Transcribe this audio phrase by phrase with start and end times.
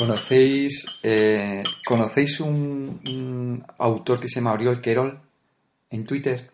[0.00, 5.20] ¿Conocéis, eh, ¿conocéis un, un autor que se llama Oriol Querol
[5.90, 6.48] en Twitter?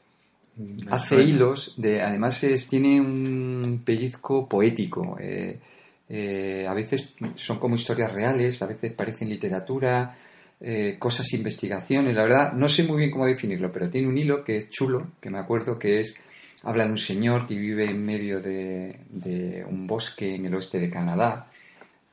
[0.90, 5.16] Hace hilos, de, además es, tiene un pellizco poético.
[5.20, 5.60] eh,
[6.08, 10.12] eh, a veces son como historias reales, a veces parecen literatura,
[10.60, 12.16] eh, cosas, investigaciones.
[12.16, 15.12] La verdad, no sé muy bien cómo definirlo, pero tiene un hilo que es chulo,
[15.20, 16.16] que me acuerdo que es.
[16.64, 20.80] Habla de un señor que vive en medio de, de un bosque en el oeste
[20.80, 21.48] de Canadá,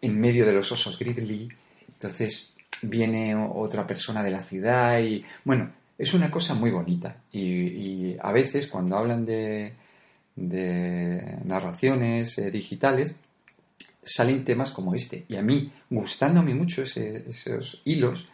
[0.04, 1.48] en medio de los osos grizzly.
[1.88, 5.24] Entonces viene otra persona de la ciudad y.
[5.44, 7.24] Bueno, es una cosa muy bonita.
[7.32, 9.74] Y, a veces, cuando hablan de,
[10.36, 13.16] de narraciones eh, digitales,
[14.02, 15.26] salen temas como este.
[15.30, 18.28] Y a mí, gustándome mucho esos hilos,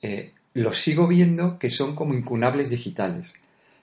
[0.00, 3.34] eh, los sigo viendo que son como incunables digitales.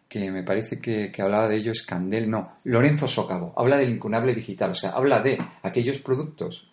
[0.08, 4.34] Que me parece que, que hablaba de ellos Candel, no, Lorenzo Sócavo, habla del incunable
[4.34, 6.69] digital, o sea, habla de aquellos productos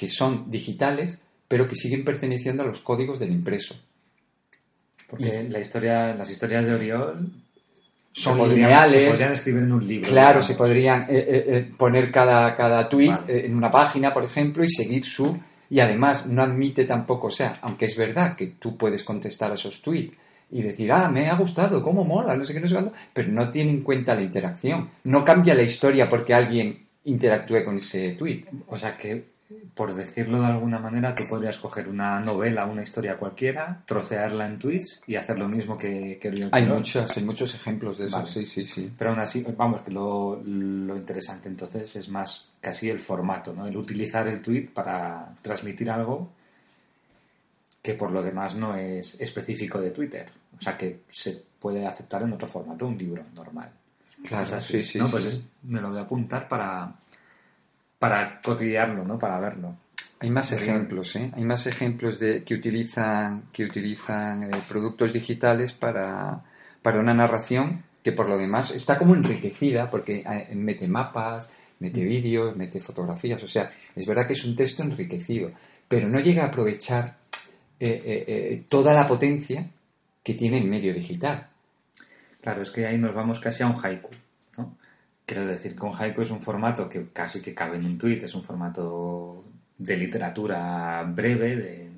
[0.00, 3.74] que son digitales, pero que siguen perteneciendo a los códigos del impreso.
[5.06, 7.30] Porque la historia, las historias de Oriol
[8.12, 8.92] Son se podrían- lineales.
[8.92, 10.08] Se podrían escribir en un libro.
[10.08, 10.46] Claro, digamos.
[10.46, 13.44] se podrían eh, eh, eh, poner cada, cada tweet Vale.
[13.44, 15.38] en una página, por ejemplo, y seguir su...
[15.68, 19.54] Y además no admite tampoco, o sea, aunque es verdad que tú puedes contestar a
[19.54, 20.16] esos tweets
[20.50, 23.28] y decir, ah, me ha gustado, cómo mola, no sé qué, no sé cuánto, pero
[23.28, 24.88] no tiene en cuenta la interacción.
[25.04, 28.44] No cambia la historia porque alguien interactúe con ese tweet.
[28.66, 29.39] O sea que,
[29.74, 34.58] por decirlo de alguna manera, tú podrías coger una novela, una historia cualquiera, trocearla en
[34.58, 38.16] tweets y hacer lo mismo que, que Oriol Hay muchos, hay muchos ejemplos de eso,
[38.18, 38.28] Vale.
[38.28, 38.92] sí, sí, sí.
[38.96, 43.66] Pero aún así, vamos, que lo, lo interesante entonces es más casi el formato, ¿no?
[43.66, 46.30] El utilizar el tweet para transmitir algo
[47.82, 50.30] que por lo demás no es específico de Twitter.
[50.58, 53.70] O sea, que se puede aceptar en otro formato, un libro normal.
[54.26, 55.06] Claro, sí, sí, ¿no?
[55.06, 56.92] sí, Pues es- me lo voy a apuntar para,
[58.00, 59.16] para cotidiarlo, ¿no?
[59.16, 59.76] Para verlo.
[60.18, 61.30] Hay más ejemplos, ¿eh?
[61.36, 66.42] Hay más ejemplos de que utilizan que utilizan eh, productos digitales para,
[66.82, 71.48] para una narración que por lo demás está como enriquecida porque eh, mete mapas,
[71.78, 75.52] mete vídeos, mete fotografías, o sea, es verdad que es un texto enriquecido,
[75.88, 77.20] pero no llega a aprovechar
[77.82, 79.70] eh, eh, eh, toda la potencia
[80.22, 81.48] que tiene el medio digital.
[82.42, 84.10] Claro, es que ahí nos vamos casi a un haiku.
[85.30, 88.20] Quiero decir que un haiku es un formato que casi que cabe en un tuit,
[88.24, 89.44] es un formato
[89.78, 91.90] de literatura breve de-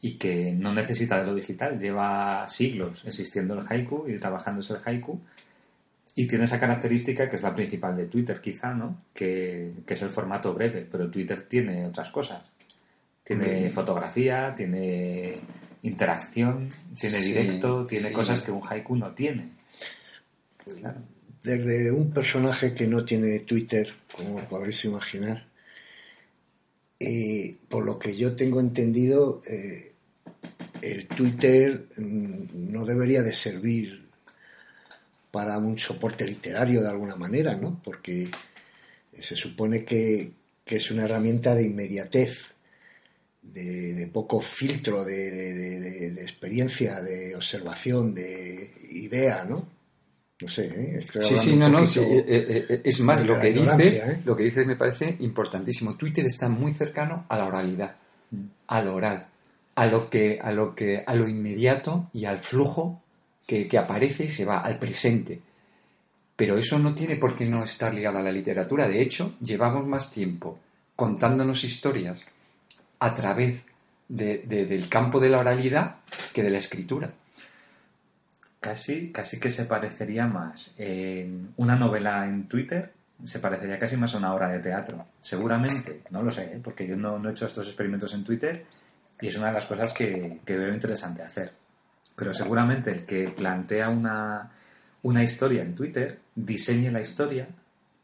[0.00, 1.78] y que no necesita de lo digital.
[1.78, 5.20] Lleva siglos existiendo el haiku y trabajándose el haiku
[6.16, 8.96] y tiene esa característica que es la principal de Twitter quizá, ¿no?
[9.14, 12.42] Que, que es el formato breve, pero Twitter tiene otras cosas.
[13.22, 13.70] Tiene Mm.
[13.70, 15.38] fotografía, tiene
[15.82, 18.12] interacción, tiene Sí, directo, tiene sí.
[18.14, 19.50] cosas que un haiku no tiene.
[20.80, 21.00] Claro.
[21.42, 25.44] Desde un personaje que no tiene Twitter, como podréis imaginar,
[26.98, 29.92] y por lo que yo tengo entendido, eh,
[30.82, 34.06] el Twitter mm, no debería de servir
[35.32, 37.80] para un soporte literario de alguna manera, ¿no?
[37.82, 38.28] Porque
[39.20, 40.30] se supone que,
[40.66, 42.38] es una herramienta de inmediatez,
[43.42, 49.81] de, poco filtro, de- de experiencia, de observación, de idea, ¿no?
[50.42, 50.96] No sé, ¿eh?
[50.98, 51.86] Estoy Sí, sí, no, no.
[51.86, 52.24] sí, eh,
[52.68, 54.20] eh, es más, lo que dices, ¿eh?
[54.24, 55.96] lo que dices me parece importantísimo.
[55.96, 57.96] Twitter está muy cercano a la oralidad,
[58.66, 59.26] a lo oral,
[59.74, 63.02] a lo que, a lo que, a lo inmediato y al flujo
[63.46, 65.40] que, que aparece y se va, al presente.
[66.36, 68.88] Pero eso no tiene por qué no estar ligado a la literatura.
[68.88, 70.58] De hecho, llevamos más tiempo
[70.96, 72.24] contándonos historias
[72.98, 73.64] a través
[74.08, 75.96] de- de- del campo de la oralidad
[76.32, 77.12] que de la escritura.
[78.62, 82.92] Casi, casi que se parecería más en una novela en Twitter,
[83.24, 85.08] se parecería casi más a una obra de teatro.
[85.20, 86.60] Seguramente, no lo sé, ¿eh?
[86.62, 88.64] porque yo no, he hecho estos experimentos en Twitter
[89.20, 91.52] y es una de las cosas que, que veo interesante hacer.
[92.16, 94.52] Pero seguramente el que plantea una,
[95.02, 97.48] una historia en Twitter, diseñe la historia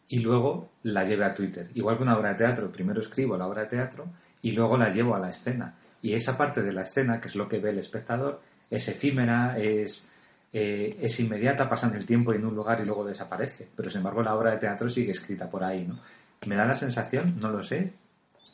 [0.09, 1.69] y luego la lleve a Twitter.
[1.75, 4.09] Igual que una obra de teatro, primero escribo la obra de teatro
[4.43, 5.77] y luego la llevo a la escena.
[6.03, 8.41] Y esa parte de la escena, que es lo que ve el espectador,
[8.71, 10.09] es efímera, es,
[10.53, 13.69] eh, es inmediata, pasa en el tiempo y en un lugar y luego desaparece.
[13.75, 15.99] Pero sin embargo la obra de teatro sigue escrita por ahí, ¿no?
[16.47, 17.93] Me da la sensación, no lo sé,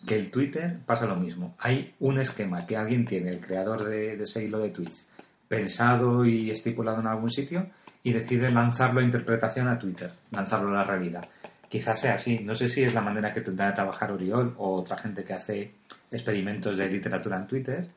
[0.06, 1.54] que el Twitter pasa lo mismo.
[1.58, 5.06] Hay un esquema que alguien tiene, el creador de, de ese hilo de tweets,
[5.48, 7.68] pensado y estipulado en algún sitio
[8.02, 11.28] y decide lanzarlo a interpretación a Twitter, lanzarlo a la realidad.
[11.68, 12.40] Quizás sea así.
[12.40, 15.32] No sé si es la manera que tendrá de trabajar Oriol o otra gente que
[15.32, 15.72] hace
[16.10, 17.88] experimentos de literatura en Twitter,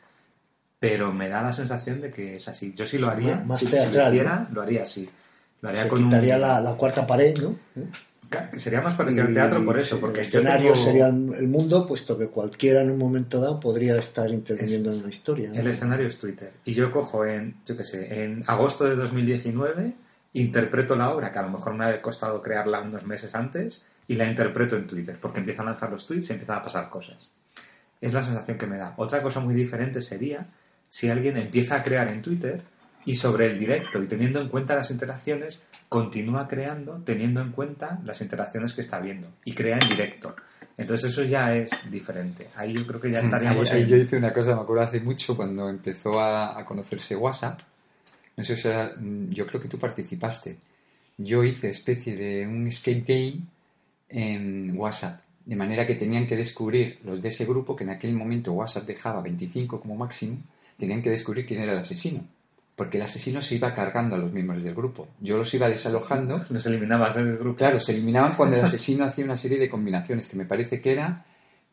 [0.80, 2.74] pero me da la sensación de que es así.
[2.76, 3.38] Yo sí lo haría.
[3.38, 5.10] Más si, si teatral, lo hiciera, lo haría así.
[5.62, 7.58] Lo haría Se con un- quitaría la, la cuarta pared, ¿no?
[8.30, 11.88] Ca- Sería más parecido al teatro por eso, porque el escenario tengo- sería el mundo,
[11.88, 15.50] puesto que cualquiera en un momento dado podría estar interviniendo en una historia.
[15.50, 15.56] ¿no?
[15.60, 16.52] El escenario es Twitter.
[16.66, 19.94] Y yo cojo en, yo qué sé, en agosto de 2019,
[20.34, 24.16] interpreto la obra, que a lo mejor me ha costado crearla unos meses antes, y
[24.16, 27.32] la interpreto en Twitter, porque empiezo a lanzar los tweets y empiezan a pasar cosas.
[28.00, 28.94] Es la sensación que me da.
[28.98, 30.48] Otra cosa muy diferente sería
[30.90, 32.62] si alguien empieza a crear en Twitter
[33.06, 38.00] y sobre el directo y teniendo en cuenta las interacciones, continúa creando teniendo en cuenta
[38.04, 40.36] las interacciones que está viendo y crea en directo.
[40.78, 42.48] Entonces eso ya es diferente.
[42.56, 44.84] Ahí yo creo que ya estaríamos Ahí- ahí en- yo hice una cosa, me acuerdo
[44.84, 47.60] hace mucho, cuando empezó a, a conocerse WhatsApp.
[48.36, 50.58] No sé, o sea, mm, yo creo que tú participaste.
[51.18, 53.42] Yo hice especie de un escape game
[54.10, 55.22] en WhatsApp.
[55.46, 58.86] De manera que tenían que descubrir los de ese grupo, que en aquel momento WhatsApp
[58.86, 60.38] dejaba 25 como máximo,
[60.78, 62.24] tenían que descubrir quién era el asesino.
[62.76, 65.08] Porque el asesino se iba cargando a los miembros del grupo.
[65.20, 67.58] Yo los iba desalojando Nos eliminabas del grupo.
[67.58, 70.92] Claro, se eliminaban cuando el asesino hacía una serie de combinaciones, que me parece que
[70.92, 71.26] era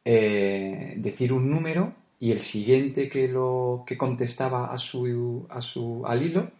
[0.04, 6.02] eh, decir un número y el siguiente que lo que contestaba a su, a su
[6.06, 6.50] al hilo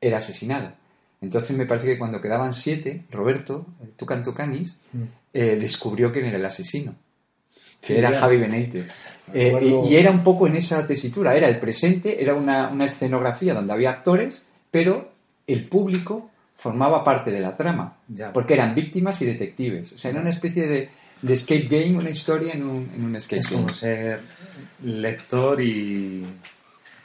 [0.00, 0.72] era asesinado.
[1.20, 4.76] Entonces me parece que cuando quedaban siete, Roberto, el Tucan Tucanis,
[5.32, 6.94] eh, descubrió quién era el asesino,
[7.80, 8.18] que Sí, era ya.
[8.20, 8.86] Javi Benítez.
[9.32, 12.34] Me Eh, acuerdo- y, y era un poco en esa tesitura, era el presente, era
[12.34, 15.10] una, una escenografía donde había actores, pero
[15.46, 18.32] el público formaba parte de la trama, Ya.
[18.32, 19.92] porque eran víctimas y detectives.
[19.92, 20.88] O sea, era una especie de,
[21.22, 23.62] de escape game, una historia en un, en un escape Es game.
[23.62, 24.20] como ser
[24.82, 26.24] lector y,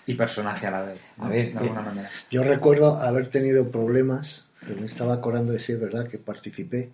[0.05, 1.01] y personaje a la vez.
[1.17, 1.25] ¿no?
[1.25, 2.09] A ver, de alguna eh, manera.
[2.29, 6.89] Yo recuerdo haber tenido problemas, que me estaba acordando de si es verdad que participé,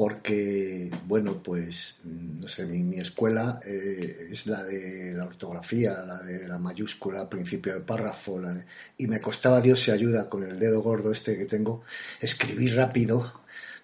[0.00, 6.16] porque, bueno, pues, no sé, mi, mi escuela eh, es la de la ortografía, la
[6.20, 8.64] de la mayúscula, principio de párrafo, la de-
[8.96, 11.82] y me costaba Dios se ayuda con el dedo gordo este que tengo,
[12.18, 13.30] escribir rápido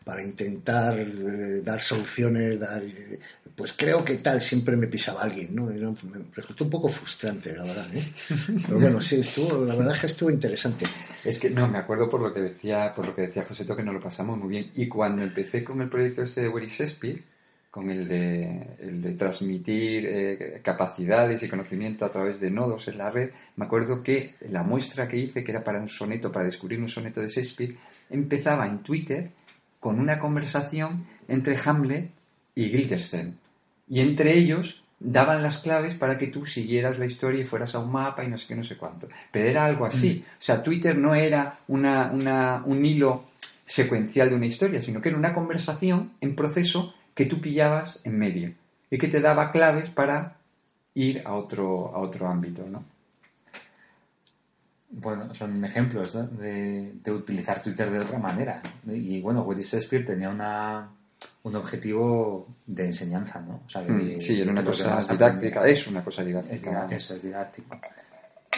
[0.06, 2.80] para intentar eh, dar soluciones, dar,
[3.56, 5.64] pues creo que tal, siempre me pisaba alguien, ¿no?
[5.64, 8.04] Me resultó un poco frustrante, la verdad, ¿eh?
[8.68, 10.86] Pero bueno, sí, estuvo, la verdad es que estuvo interesante.
[11.24, 13.82] Es que no, me acuerdo por lo que decía, por lo que decía José que
[13.82, 14.70] nos lo pasamos muy bien.
[14.76, 17.24] Y cuando empecé con el proyecto este de Willy Shakespeare,
[17.68, 22.98] con el de, el de transmitir eh, capacidades y conocimiento a través de nodos en
[22.98, 26.44] la red, me acuerdo que la muestra que hice, que era para un soneto, para
[26.44, 27.76] descubrir un soneto de Shakespeare,
[28.08, 29.32] empezaba en Twitter
[29.86, 32.10] con una conversación entre Hamlet
[32.56, 33.38] y Guildenstern.
[33.88, 37.78] Y entre ellos daban las claves para que tú siguieras la historia y fueras a
[37.78, 39.06] un mapa y no sé qué, no sé cuánto.
[39.30, 40.24] Pero era algo así.
[40.26, 43.26] O sea, Twitter no era una, una- un hilo
[43.64, 48.18] secuencial de una historia, sino que era una conversación en proceso que tú pillabas en
[48.18, 48.52] medio
[48.90, 50.34] y que te daba claves para
[50.94, 52.82] ir a otro, a otro ámbito, ¿no?
[54.98, 56.26] Bueno, son ejemplos ¿no?
[56.26, 58.62] de, de utilizar Twitter de otra manera.
[58.86, 60.88] Y bueno, Willy Shakespeare tenía una,
[61.42, 63.62] un objetivo de enseñanza, ¿no?
[63.66, 66.70] O sea, de- Mm, Sí, era una cosa didáctica, es una cosa Es didáctica.
[66.70, 67.80] didáctico, eso es didáctico.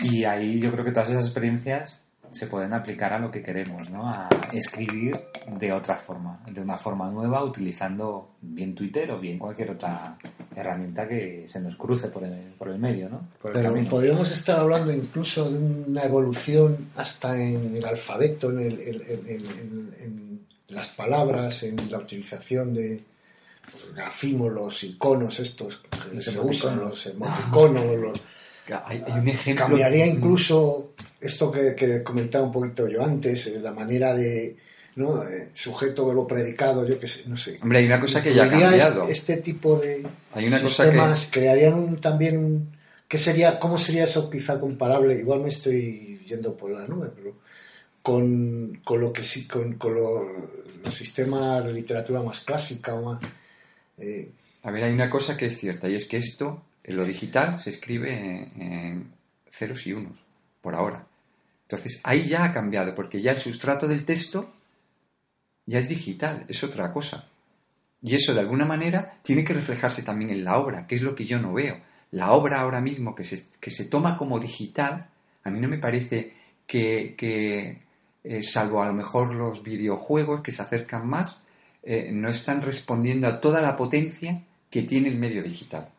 [0.04, 2.00] Y ahí yo creo que todas esas experiencias
[2.32, 4.08] se pueden aplicar a lo que queremos, ¿no?
[4.08, 5.16] A escribir
[5.58, 10.16] de otra forma, de una forma nueva, utilizando bien Twitter o bien cualquier otra
[10.54, 13.28] herramienta que se nos cruce por el, por el medio, ¿no?
[13.40, 13.90] Por el Pero camino.
[13.90, 19.26] podríamos estar hablando incluso de una evolución hasta en el alfabeto, en, el- en- en-
[19.26, 23.02] en- en las palabras, en la utilización de
[23.72, 28.20] los grafismos, los iconos estos que Los se usan, los emoticonos, los-
[28.86, 29.66] Hay, hay un ejemplo.
[29.66, 34.56] cambiaría incluso esto que, que comentaba un poquito yo antes, eh, la manera de
[34.96, 35.22] ¿no?
[35.22, 37.58] Eh, sujeto verbo predicado, yo qué sé, no sé.
[37.62, 39.02] Hombre, hay una cosa que ya ha cambiado.
[39.08, 43.78] Este, este tipo de Hay una cosa sistemas crearían un- también un, ¿qué sería, cómo
[43.78, 45.16] sería eso quizá comparable?
[45.16, 47.36] Igual me estoy yendo por la nube, pero
[48.02, 50.28] con, con lo que sí, con, con lo-
[50.84, 53.20] los sistemas de literatura más clásica o más
[53.98, 54.30] eh,
[54.62, 56.62] A ver, hay una cosa que es cierta y es que esto,
[56.94, 59.12] lo digital, se escribe en, en
[59.50, 60.24] ceros y unos,
[60.60, 61.06] por ahora.
[61.62, 64.52] Entonces, ahí ya ha cambiado, porque ya el sustrato del texto
[65.66, 67.28] ya es digital, es otra cosa.
[68.00, 71.14] Y eso, de alguna manera, tiene que reflejarse también en la obra, que es lo
[71.14, 71.78] que yo no veo.
[72.12, 75.10] La obra ahora mismo que se, que se toma como digital,
[75.44, 76.32] a mí no me parece
[76.66, 77.82] que, que,
[78.24, 81.42] eh, salvo a lo mejor los videojuegos que se acercan más,
[81.82, 85.90] eh, no están respondiendo a toda la potencia que tiene el medio digital.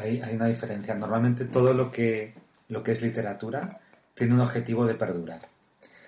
[0.00, 0.94] Hay una diferencia.
[0.94, 2.32] Normalmente todo lo que,
[2.68, 3.80] lo que es literatura
[4.14, 5.48] tiene un objetivo de perdurar.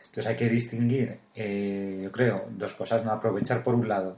[0.07, 3.05] Entonces hay que distinguir, eh, yo creo, dos cosas.
[3.05, 3.13] ¿no?
[3.13, 4.17] Aprovechar, por un lado,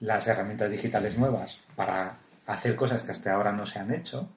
[0.00, 4.28] las herramientas digitales nuevas para hacer cosas que hasta ahora no se han hecho.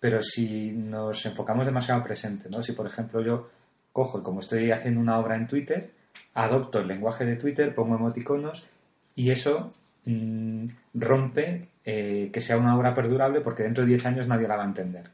[0.00, 2.60] Pero si nos enfocamos demasiado presente, ¿no?
[2.62, 3.50] si por ejemplo yo
[3.92, 5.92] cojo y como estoy haciendo una obra en Twitter,
[6.34, 8.64] adopto el lenguaje de Twitter, pongo emoticonos
[9.14, 9.70] y eso
[10.04, 14.56] mm, rompe eh, que sea una obra perdurable porque dentro de 10 años nadie la
[14.56, 15.10] va a entender.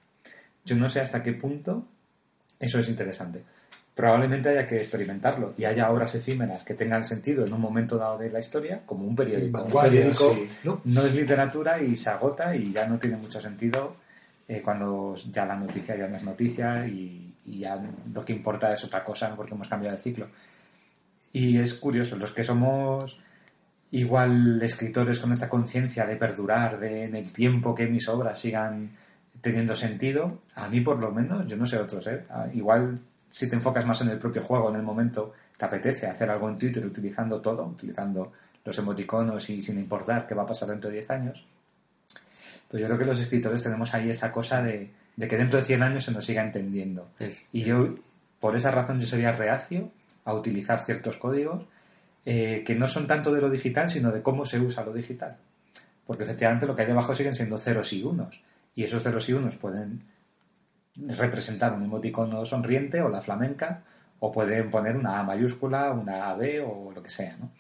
[0.64, 1.87] Yo no sé hasta qué punto
[2.61, 3.42] eso es interesante.
[3.95, 8.18] Probablemente haya que experimentarlo y haya obras efímeras que tengan sentido en un momento dado
[8.18, 9.64] de la historia, como un periódico.
[9.64, 10.80] Un periódico sí, ¿no?
[10.85, 13.97] no es literatura y se agota y ya no tiene mucho sentido
[14.47, 17.80] eh, cuando ya la noticia ya no es noticia y, y ya
[18.12, 20.28] lo que importa es otra cosa porque hemos cambiado de ciclo.
[21.33, 23.18] Y es curioso, los que somos
[23.90, 28.90] igual escritores con esta conciencia de perdurar, de en el tiempo que mis obras sigan
[29.40, 32.25] teniendo sentido, a mí por lo menos, yo no sé otros, ¿eh?
[32.28, 36.07] Ah, igual si te enfocas más en el propio juego, en el momento, te apetece
[36.07, 38.33] hacer algo en Twitter utilizando todo, utilizando
[38.64, 41.47] los emoticonos y sin importar qué va a pasar dentro de 10 años.
[42.68, 45.64] Pues yo creo que los escritores tenemos ahí esa cosa de, de que dentro de
[45.64, 47.09] 100 años se nos siga entendiendo.
[47.52, 47.95] Y yo,
[48.40, 49.90] por esa razón, yo sería reacio
[50.25, 51.64] a utilizar ciertos códigos
[52.30, 55.37] eh, que no son tanto de lo digital, sino de cómo se usa lo digital.
[56.06, 58.42] Porque efectivamente lo que hay debajo siguen siendo ceros y unos.
[58.75, 60.02] Y esos ceros y unos pueden
[60.97, 63.82] representar un emoticono sonriente o la flamenca,
[64.20, 67.50] o pueden poner una A mayúscula, una AB o lo que sea, ¿no?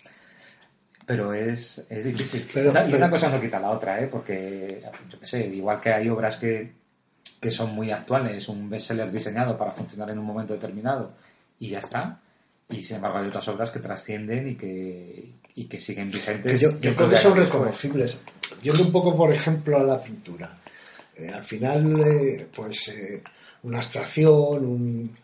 [1.06, 2.46] Pero es, es difícil.
[2.54, 4.08] Pero- Una- y una cosa no quita la otra, ¿eh?
[4.08, 6.72] Porque, yo qué sé, igual que hay obras que,
[7.40, 11.12] que son muy actuales, un bestseller diseñado para funcionar en un momento determinado
[11.58, 12.20] y ya está.
[12.70, 16.52] Y sin embargo hay otras obras que trascienden y que, y que siguen vigentes.
[16.52, 18.18] Que yo, creo que son reconocibles.
[18.62, 20.58] Yendo un poco, por ejemplo, a la pintura.
[21.16, 23.22] Eh, al final, eh, pues eh,
[23.62, 25.16] una abstracción, un,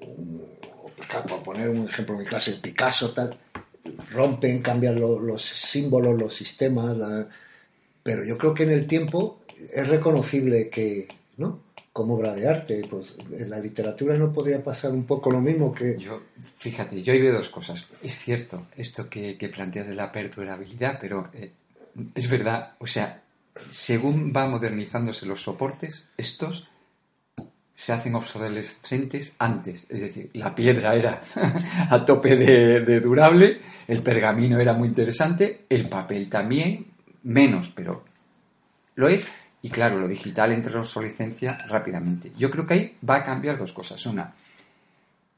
[0.00, 0.42] un-
[1.28, 3.36] por poner un ejemplo en mi clase, Picasso, tal,
[4.10, 7.28] rompen, cambian lo- los símbolos, los sistemas, la-
[8.02, 9.40] pero yo creo que en el tiempo
[9.72, 11.08] es reconocible que,
[11.38, 11.60] ¿no?
[11.94, 15.72] Como obra de arte, pues en la literatura no podría pasar un poco lo mismo
[15.72, 15.96] que...
[15.96, 16.22] Yo,
[16.56, 17.86] fíjate, yo ahí veo dos cosas.
[18.02, 21.52] Es cierto esto que, planteas de la perdurabilidad, pero eh,
[22.12, 23.22] es verdad, o sea,
[23.70, 26.68] según va modernizándose los soportes, estos
[27.72, 29.86] se hacen obsolescentes antes.
[29.88, 31.20] Es decir, la piedra era
[31.90, 36.86] a tope de durable, el pergamino era muy interesante, el papel también,
[37.22, 38.02] menos, pero
[38.96, 39.24] lo es.
[39.64, 42.32] Y claro, lo digital entra en obsolescencia rápidamente.
[42.36, 44.04] Yo creo que ahí va a cambiar dos cosas.
[44.04, 44.30] Una,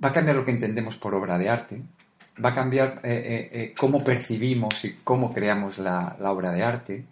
[0.05, 1.81] va a cambiar lo que entendemos por obra de arte,
[2.45, 7.05] va a cambiar eh, eh, eh, cómo percibimos y cómo creamos la, obra de arte.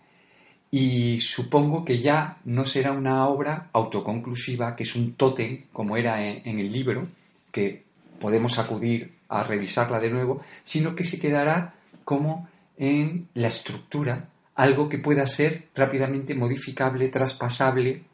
[0.72, 6.20] Y supongo que ya no será una obra autoconclusiva, que es un tótem, como era
[6.20, 7.06] en el libro,
[7.52, 7.84] que
[8.18, 14.88] podemos acudir a revisarla de nuevo, sino que se quedará como en la estructura, algo
[14.88, 18.04] que pueda ser rápidamente modificable, traspasable,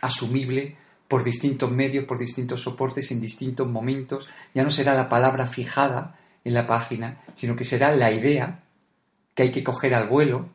[0.00, 0.76] asumible
[1.08, 4.28] por distintos medios, por distintos soportes, en distintos momentos.
[4.54, 8.60] Ya no será la palabra fijada en la página, sino que será la idea
[9.34, 10.48] que hay que coger al vuelo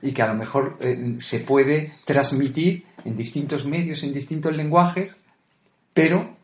[0.00, 5.16] y que a lo mejor eh, se puede transmitir en distintos medios, en distintos lenguajes,
[5.94, 6.36] pero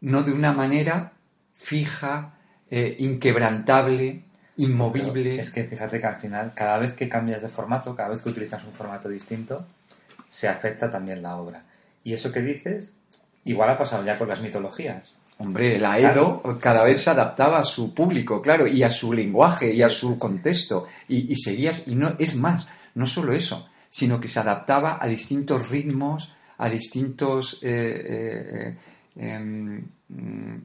[0.00, 1.12] no de una manera
[1.54, 2.34] fija,
[2.70, 4.24] eh, inquebrantable,
[4.58, 5.30] inmovible.
[5.30, 8.22] Pero Es que fíjate que al final, cada vez que cambias de formato, cada vez
[8.22, 9.66] que utilizas un formato distinto,
[10.26, 11.64] se afecta también la obra.
[12.04, 12.92] Y eso que dices,
[13.44, 15.14] igual ha pasado ya con las mitologías.
[15.38, 16.42] Hombre, la Claro.
[16.44, 19.88] Edo cada vez se adaptaba a su público, claro, y a su lenguaje y a
[19.88, 20.86] su contexto.
[21.06, 25.06] Y, y seguías, y no, es más, no solo eso, sino que se adaptaba a
[25.06, 28.76] distintos ritmos, a distintos eh, eh,
[29.16, 30.56] eh, em, mm,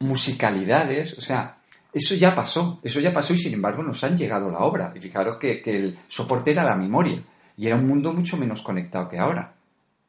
[0.00, 1.56] musicalidades, o sea,
[1.96, 4.92] eso ya pasó, eso ya pasó y sin embargo nos han llegado la obra.
[4.94, 7.22] Y fijaros que, que el soporte era la memoria
[7.56, 9.54] y era un mundo mucho menos conectado que ahora.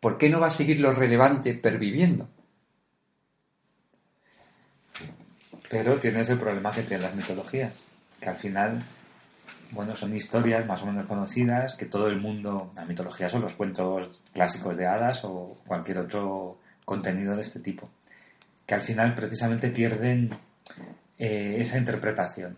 [0.01, 2.27] ¿Por qué no va a seguir lo relevante perviviendo?
[5.69, 7.81] Pero tienes el problema que tienen las mitologías,
[8.19, 8.83] que al final,
[9.71, 13.53] bueno, son historias más o menos conocidas, que todo el mundo, la mitología son los
[13.53, 17.89] cuentos clásicos de hadas o cualquier otro contenido de este tipo,
[18.65, 20.37] que al final precisamente pierden
[21.17, 22.57] eh, esa interpretación.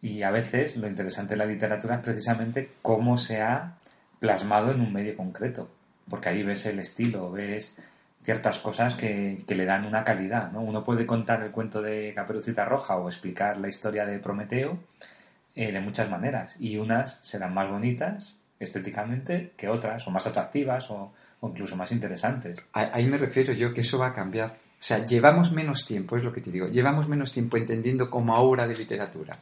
[0.00, 3.76] Y a veces lo interesante de la literatura es precisamente cómo se ha
[4.20, 5.70] plasmado en un medio concreto,
[6.08, 7.76] porque ahí ves el estilo, ves
[8.22, 10.52] ciertas cosas que, que le dan una calidad.
[10.52, 10.60] ¿no?
[10.60, 14.78] Uno puede contar el cuento de Caperucita Roja o explicar la historia de Prometeo
[15.54, 20.88] eh, de muchas maneras, y unas serán más bonitas estéticamente que otras, o más atractivas,
[20.88, 22.64] o, incluso más interesantes.
[22.72, 24.56] Ahí me refiero yo que eso va a cambiar.
[24.80, 28.34] O sea, llevamos menos tiempo, es lo que te digo, llevamos menos tiempo entendiendo como
[28.34, 29.36] obra de literatura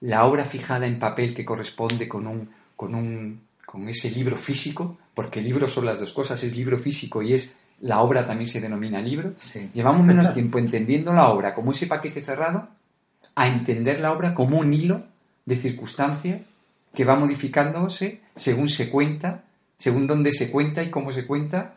[0.00, 4.98] la obra fijada en papel que corresponde con un, con un, con ese libro físico,
[5.14, 8.60] porque libro son las dos cosas, es libro físico y es la obra también se
[8.60, 9.32] denomina libro.
[9.40, 9.70] Sí.
[9.72, 12.68] Llevamos menos tiempo entendiendo la obra como ese paquete cerrado
[13.34, 15.04] a entender la obra como un hilo
[15.44, 16.44] de circunstancias
[16.94, 19.44] que va modificándose según se cuenta,
[19.78, 21.75] según dónde se cuenta y cómo se cuenta.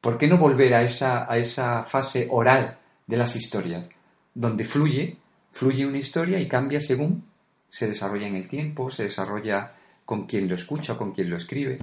[0.00, 3.88] ¿Por qué no volver a esa, a esa fase oral de las historias,
[4.34, 5.16] donde fluye,
[5.52, 7.24] fluye una historia y cambia según
[7.68, 9.72] se desarrolla en el tiempo, se desarrolla
[10.04, 11.78] con quien lo escucha con quien lo escribe?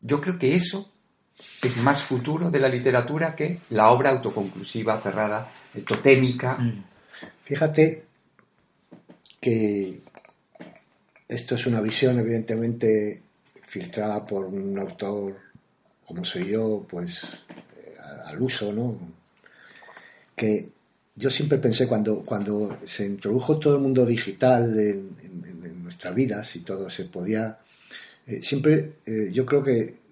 [0.00, 0.90] Yo creo que eso
[1.62, 5.48] es más futuro de la literatura que la obra autoconclusiva, cerrada,
[5.86, 6.58] totémica.
[6.58, 6.84] Mm.
[7.42, 8.04] Fíjate
[9.40, 10.00] que
[11.28, 13.22] esto es una visión evidentemente
[13.62, 15.43] filtrada por un autor
[16.06, 18.98] como soy yo, pues eh, al uso, ¿no?
[20.36, 20.68] Que
[21.16, 25.24] yo siempre pensé cuando, cuando se introdujo todo el mundo digital en,
[25.82, 27.58] nuestras vidas y todo se podía,
[28.26, 30.02] eh, siempre eh, yo creo que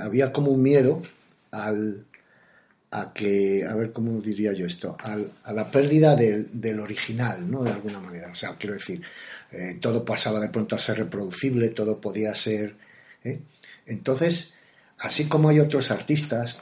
[0.00, 1.02] había como un miedo
[1.50, 2.06] al,
[2.90, 7.62] a que, a ver cómo diría yo esto, a la pérdida del, original, ¿no?
[7.62, 8.30] De alguna manera.
[8.32, 9.02] O sea, quiero decir,
[9.80, 12.74] todo pasaba de pronto a ser reproducible, todo podía ser.
[13.86, 14.54] Entonces,
[15.02, 16.60] así como hay otros artistas,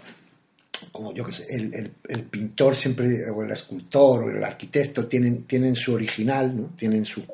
[0.93, 5.75] como yo que sé, el, pintor siempre, o el escultor, o el arquitecto, tienen, tienen
[5.75, 6.71] su original, ¿no?
[6.77, 7.25] Tienen su,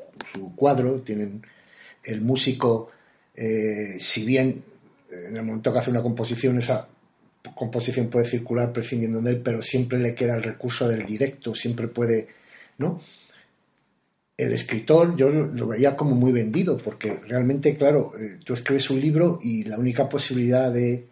[0.55, 1.41] cuadro, tienen
[2.03, 2.91] el músico,
[3.35, 4.63] eh, si bien
[5.11, 6.87] en el momento que hace una composición, esa
[7.55, 11.87] composición puede circular prescindiendo de él, pero siempre le queda el recurso del directo, siempre
[11.87, 12.27] puede,
[12.77, 13.01] ¿no?
[14.37, 18.99] El escritor yo lo veía como muy vendido, porque realmente, claro, eh, tú escribes un
[18.99, 21.07] libro y la única posibilidad de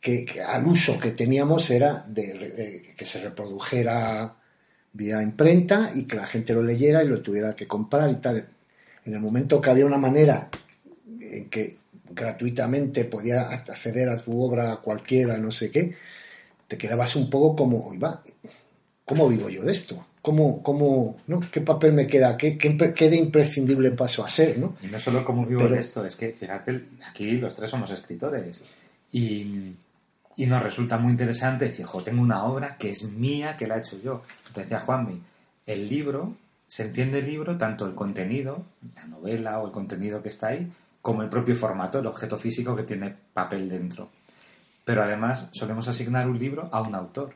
[0.00, 4.36] que, al uso que teníamos era de, que se reprodujera
[4.92, 8.48] vía imprenta y que la gente lo leyera y lo tuviera que comprar y tal.
[9.04, 10.50] En el momento que había una manera
[11.20, 11.78] en que
[12.10, 15.94] gratuitamente podía acceder a tu obra cualquiera, no sé qué,
[16.66, 18.22] te quedabas un poco como, va,
[19.04, 20.06] ¿cómo vivo yo de esto?
[20.22, 21.40] ¿Cómo, cómo, ¿no?
[21.40, 22.36] ¿Qué papel me queda?
[22.36, 24.58] ¿Qué, qué, de imprescindible paso a ser?
[24.58, 24.76] ¿no?
[24.82, 28.62] Y no solo cómo vivo de esto, es que, fíjate, aquí los tres somos escritores
[29.12, 29.74] y,
[30.36, 33.76] y nos resulta muy interesante decir, jo, tengo una obra que es mía, que la
[33.76, 34.22] he hecho yo.
[34.54, 35.20] Decía Juanmi,
[35.66, 40.28] el libro, se entiende el libro, tanto el contenido, la novela o el contenido que
[40.28, 40.70] está ahí,
[41.02, 44.10] como el propio formato, el objeto físico que tiene papel dentro.
[44.84, 47.34] Pero además solemos asignar un libro a un autor.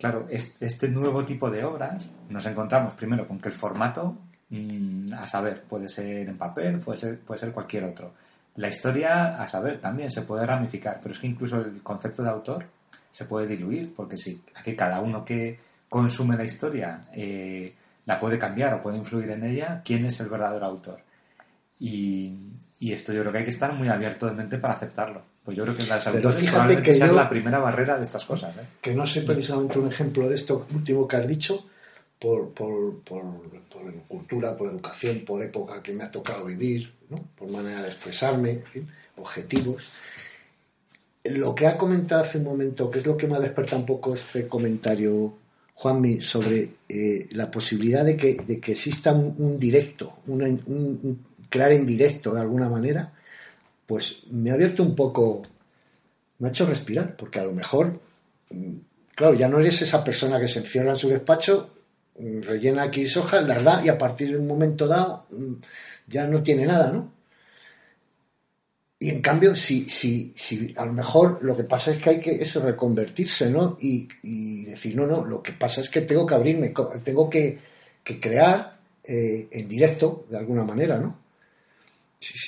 [0.00, 4.16] Claro, este nuevo tipo de obras nos encontramos primero con que el formato,
[4.48, 8.14] mm, a saber, puede ser en papel, puede ser, puede ser cualquier otro.
[8.54, 12.30] La historia, a saber, también se puede ramificar, pero es que incluso el concepto de
[12.30, 12.64] autor
[13.10, 15.60] se puede diluir, porque si aquí cada uno que
[15.90, 17.74] consume la historia eh,
[18.06, 21.02] la puede cambiar o puede influir en ella, ¿quién es el verdadero autor?
[22.80, 25.22] Esto yo creo que hay que estar muy abierto de mente para aceptarlo.
[25.44, 28.56] Pues yo creo que las autores probablemente sea la primera barrera de estas cosas.
[28.56, 28.66] ¿eh?
[28.80, 31.66] Que no soy precisamente un ejemplo de esto último que has dicho,
[32.18, 33.22] por, por, por,
[34.08, 37.22] cultura, por educación, por época que me ha tocado vivir, ¿no?
[37.36, 38.62] por manera de expresarme,
[39.16, 39.88] objetivos.
[41.24, 43.86] Lo que ha comentado hace un momento, que es lo que me ha despertado un
[43.86, 45.34] poco este comentario,
[45.74, 51.72] Juanmi, sobre eh, la posibilidad de que, de que exista un, directo, un, un, crear
[51.72, 53.12] en directo de alguna manera,
[53.86, 55.42] pues me ha abierto un poco,
[56.38, 58.00] me ha hecho respirar, porque a lo mejor,
[58.50, 58.76] mm,
[59.14, 61.74] claro, ya no eres esa persona que se encierra en su despacho,
[62.18, 65.54] mm, rellena aquí hojas, la verdad, y a partir de un momento dado mm,
[66.06, 67.12] ya no tiene nada, ¿no?
[69.02, 72.20] Y en cambio, si, si, si a lo mejor lo que pasa es que hay
[72.20, 73.78] que eso, reconvertirse, ¿no?
[73.80, 74.06] Y,
[74.66, 77.58] decir, no, no, lo que pasa es que tengo que abrirme, tengo que,
[78.20, 81.16] crear eh, en directo, de alguna manera, ¿no?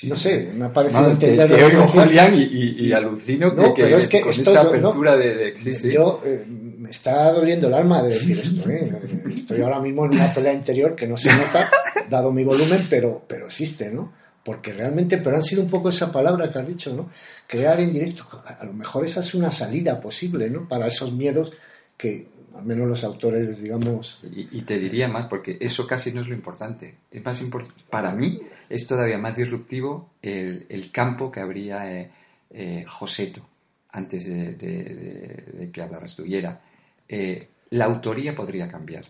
[0.03, 1.49] No sé, me ha parecido entender.
[1.49, 5.55] Te, oigo, Julián, y, alucino que, pero es que con esa apertura de,
[5.91, 8.69] Yo eh, me está doliendo el alma de decir esto.
[8.69, 9.01] ¿eh?
[9.35, 11.71] Estoy ahora mismo en una pelea interior que no se nota,
[12.07, 14.13] dado mi volumen, pero, pero existe, ¿no?
[14.45, 17.09] Porque realmente, pero han sido un poco esa palabra que has dicho, ¿no?
[17.47, 18.27] Crear en directo.
[18.45, 20.67] A lo mejor esa es una salida posible, ¿no?
[20.67, 21.51] Para esos miedos
[21.97, 24.19] que al menos los autores, digamos.
[24.31, 26.95] Y, te diría más, porque eso casi no es lo importante.
[27.09, 27.41] Es más
[27.89, 28.39] para mí
[28.69, 32.11] es todavía más disruptivo el, campo que habría eh,
[32.51, 33.47] eh, Joseto
[33.91, 36.25] antes de, que hablaras tú.
[36.25, 36.61] Y era,
[37.07, 39.05] eh, la autoría podría cambiar.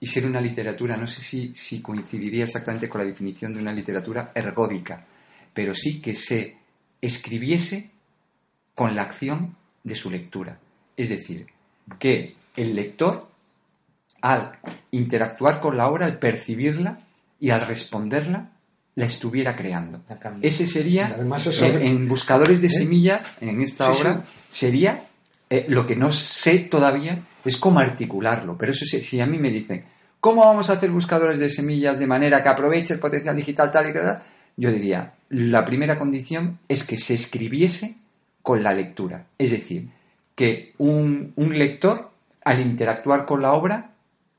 [0.00, 3.72] Y ser una literatura, no sé si, si coincidiría exactamente con la definición de una
[3.72, 5.06] literatura ergódica,
[5.52, 6.56] pero sí que se
[7.00, 7.90] escribiese
[8.74, 10.58] con la acción de su lectura.
[10.96, 11.46] Es decir,
[11.98, 13.28] que el lector,
[14.20, 14.52] al
[14.90, 16.98] interactuar con la obra, al percibirla
[17.38, 18.50] y al responderla,
[18.94, 20.02] la estuviera creando.
[20.42, 25.06] Ese sería, en, Buscadores de Semillas, en esta obra, sería
[25.48, 28.56] eh, lo que no sé todavía es como articularlo.
[28.58, 29.84] Pero eso sí, si a mí me dicen,
[30.20, 33.88] ¿cómo vamos a hacer buscadores de semillas de manera que aproveche el potencial digital tal
[33.88, 34.20] y tal?
[34.56, 37.96] Yo diría, la primera condición es que se escribiese
[38.42, 39.26] con la lectura.
[39.38, 39.88] Es decir,
[40.40, 43.90] que un, un lector, al interactuar con la obra,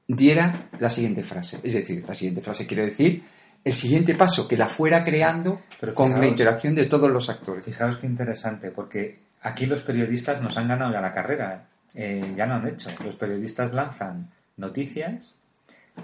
[0.07, 1.59] diera la siguiente frase.
[1.61, 3.23] Es decir, la siguiente frase quiero decir
[3.63, 5.61] el siguiente paso, que la fuera creando
[5.93, 7.63] con la interacción de todos los actores.
[7.63, 12.47] Fijaos qué interesante, porque aquí los periodistas nos han ganado ya la carrera, eh, ya
[12.47, 12.89] lo han hecho.
[13.05, 15.35] Los periodistas lanzan noticias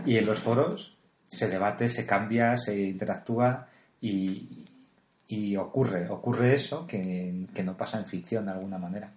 [0.06, 0.96] y en los foros
[1.28, 3.68] se debate, se cambia, se interactúa
[4.00, 4.64] y,
[5.58, 9.12] ocurre, ocurre eso que, que no pasa en ficción de alguna manera.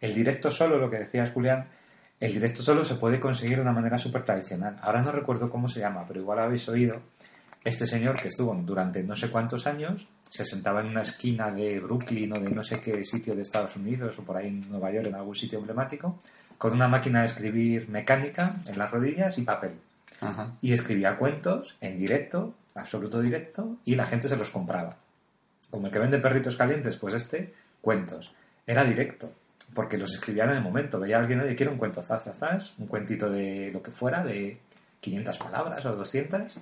[0.00, 1.68] El directo solo, lo que decías Julián,
[2.20, 4.76] el directo solo se puede conseguir de una manera súper tradicional.
[4.80, 7.02] Ahora no recuerdo cómo se llama, pero igual habéis oído
[7.66, 11.80] este señor que estuvo durante no sé cuántos años, se sentaba en una esquina de
[11.80, 14.92] Brooklyn o de no sé qué sitio de Estados Unidos o por ahí en Nueva
[14.92, 16.16] York, en algún sitio emblemático,
[16.58, 19.72] con una máquina de escribir mecánica en las rodillas y papel.
[20.62, 24.96] Y escribía cuentos en directo, absoluto directo, y la gente se los compraba.
[25.70, 28.32] Como el que vende perritos calientes, pues este, cuentos.
[28.66, 29.32] Era directo,
[29.76, 30.98] porque los escribían en el momento.
[30.98, 34.24] Veía a alguien, oye, quiero un cuento, zas, zas, un cuentito de lo que fuera,
[34.24, 34.58] de
[35.00, 36.58] 500 palabras o 200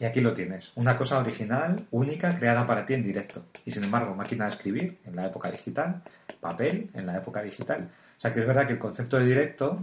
[0.00, 3.46] y aquí lo tienes, una cosa original, única, creada para ti en directo.
[3.64, 6.02] Y sin embargo, máquina de escribir en la época digital,
[6.40, 7.90] papel en la época digital.
[8.16, 9.80] O sea que es verdad que el concepto de directo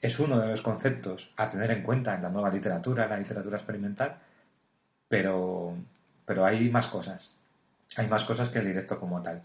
[0.00, 3.16] es uno de los conceptos a tener en cuenta en la nueva literatura, en la
[3.16, 4.16] literatura experimental,
[5.08, 5.76] pero,
[6.24, 7.34] pero hay más cosas.
[7.96, 9.42] Hay más cosas que el directo como tal.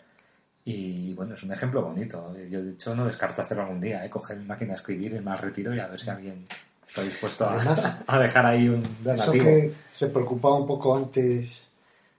[0.67, 2.36] Y bueno, es un ejemplo bonito.
[2.49, 4.10] Yo de hecho no descarto hacerlo algún día, ¿eh?
[4.10, 6.47] coger máquina de escribir y más retiro y a ver si alguien
[6.86, 11.62] está dispuesto a, dejar ahí un Eso que se preocupaba un poco antes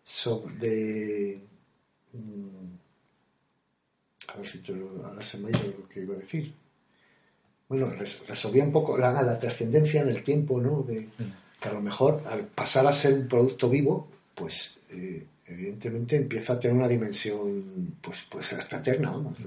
[0.05, 1.41] sobre
[2.13, 2.67] mm,
[4.29, 4.63] a ver si
[5.05, 6.55] ahora se me ha ido lo que iba a decir.
[7.69, 7.93] Bueno,
[8.29, 10.83] resolvía un poco la, la trascendencia en el tiempo, ¿no?
[10.83, 11.61] De, mm.
[11.61, 14.07] que a lo mejor al pasar a ser un producto vivo,
[14.37, 19.39] pues eh, evidentemente empieza a tener una dimensión, pues, pues hasta eterna, vamos.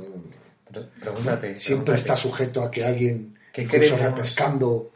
[0.99, 4.91] pregúntate, Siempre está sujeto a que alguien, incluso repescando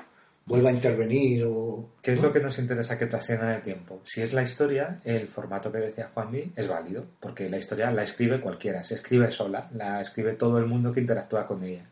[0.45, 1.89] vuelva a intervenir o...
[2.01, 4.01] ¿Qué es lo que nos interesa que trascienda en el tiempo?
[4.03, 8.03] Si es la historia, el formato que decía Juanmi es válido, porque la historia la
[8.03, 11.83] escribe cualquiera, se escribe sola, la escribe todo el mundo que interactúa con ella.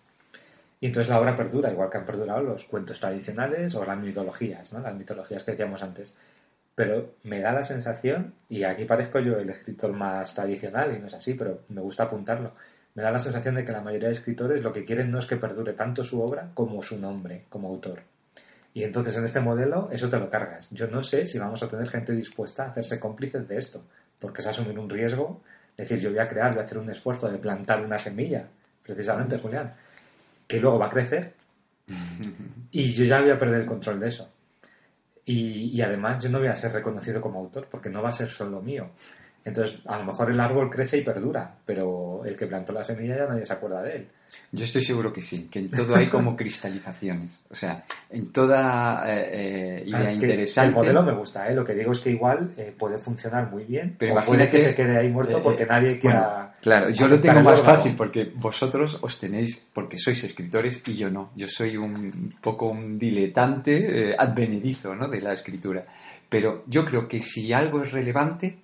[0.82, 4.74] Y entonces la obra perdura, igual que han perdurado los cuentos tradicionales o las mitologías,
[4.74, 4.80] ¿no?
[4.80, 6.16] Las mitologías que decíamos antes.
[6.76, 11.08] Pero me da la sensación, y aquí parezco yo el escritor más tradicional, y no
[11.08, 12.54] es así, pero me gusta apuntarlo,
[12.94, 15.26] me da la sensación de que la mayoría de escritores lo que quieren no es
[15.26, 18.04] que perdure tanto su obra como su nombre como autor.
[18.74, 20.70] Y entonces en este modelo eso te lo cargas.
[20.72, 23.86] Yo no sé si vamos a tener gente dispuesta a hacerse cómplices de esto,
[24.20, 25.42] porque es asumir un riesgo,
[25.78, 28.48] es decir, yo voy a crear, voy a hacer un esfuerzo de plantar una semilla,
[28.84, 29.74] precisamente, Julián,
[30.48, 31.34] que luego va a crecer
[32.72, 34.31] y yo ya voy a perder el control de eso.
[35.32, 38.12] Y, y, además yo no voy a ser reconocido como autor, porque no va a
[38.12, 38.92] ser solo mío.
[39.44, 43.18] Entonces, a lo mejor el árbol crece y perdura, pero el que plantó la semilla
[43.18, 44.08] ya nadie se acuerda de él.
[44.52, 47.42] Yo estoy seguro que sí, que en todo hay como cristalizaciones.
[47.50, 50.70] O sea, en toda eh, eh idea interesante.
[50.70, 51.56] El modelo me gusta, ¿eh?
[51.56, 54.60] lo que digo es que igual eh, puede funcionar muy bien, pero o puede que
[54.60, 56.52] se quede ahí muerto porque nadie quiera.
[56.62, 61.10] claro, yo lo tengo más fácil porque vosotros os tenéis, porque sois escritores y yo
[61.10, 61.32] no.
[61.36, 65.08] Yo soy un poco un diletante advenedizo ¿no?
[65.08, 65.84] de la escritura.
[66.30, 68.58] Pero yo creo que si algo es relevante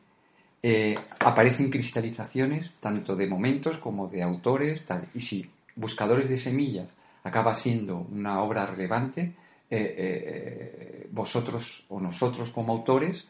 [0.63, 5.07] eh, aparecen cristalizaciones tanto de momentos como de autores, tal.
[5.13, 6.89] Y si Buscadores de Semillas
[7.23, 9.35] acaba siendo una obra relevante,
[9.69, 13.27] eh, eh, vosotros o nosotros como autores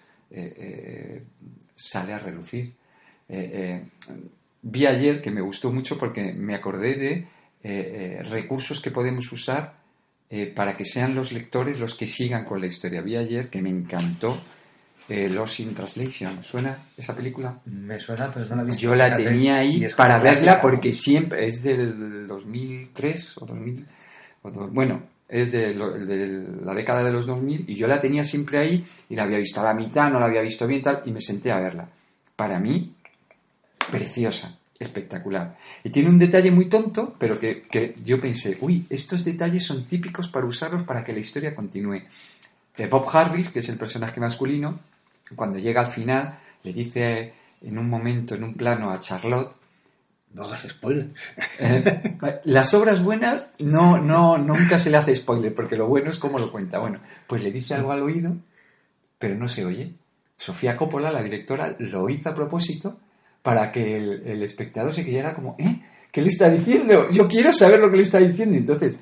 [1.75, 2.73] sale a relucir.
[4.61, 9.77] vi ayer que me gustó mucho porque me acordé de recursos que podemos usar
[10.53, 13.01] para que sean los lectores los que sigan con la historia.
[13.01, 14.37] Vi ayer que me encantó
[15.09, 16.43] eh, Lost in Translation.
[16.43, 17.57] ¿Suena esa película?
[17.65, 18.81] Me suena, pero no la he visto.
[18.81, 23.85] Yo la tenía ahí para verla porque siempre es del 2003 o 2000.
[24.71, 29.15] bueno, es de, la década de los 2000 y yo la tenía siempre ahí y
[29.15, 31.51] la había visto a la mitad, no la había visto bien tal y me senté
[31.51, 31.87] a verla.
[32.35, 32.93] Para mí,
[33.89, 35.57] preciosa, espectacular.
[35.83, 39.87] Y tiene un detalle muy tonto, pero que, que yo pensé, uy, estos detalles son
[39.87, 42.03] típicos para usarlos para que la historia continúe.
[42.77, 44.79] Eh, Bob Harris, que es el personaje masculino,
[45.35, 49.51] cuando llega al final, le dice en un momento, en un plano a Charlotte,
[50.33, 51.13] no hagas spoiler.
[51.59, 56.17] Eh, las obras buenas no, no, nunca se le hace spoiler, porque lo bueno es
[56.17, 56.79] cómo lo cuenta.
[56.79, 58.35] Bueno, pues le dice algo al oído,
[59.17, 59.95] pero no se oye.
[60.37, 62.99] Sofía Coppola, la directora, lo hizo a propósito
[63.41, 65.81] para que el, espectador se quedara como, ¿eh?
[66.11, 67.09] ¿Qué le está diciendo?
[67.09, 68.55] Yo quiero saber lo que le está diciendo.
[68.55, 68.97] Entonces,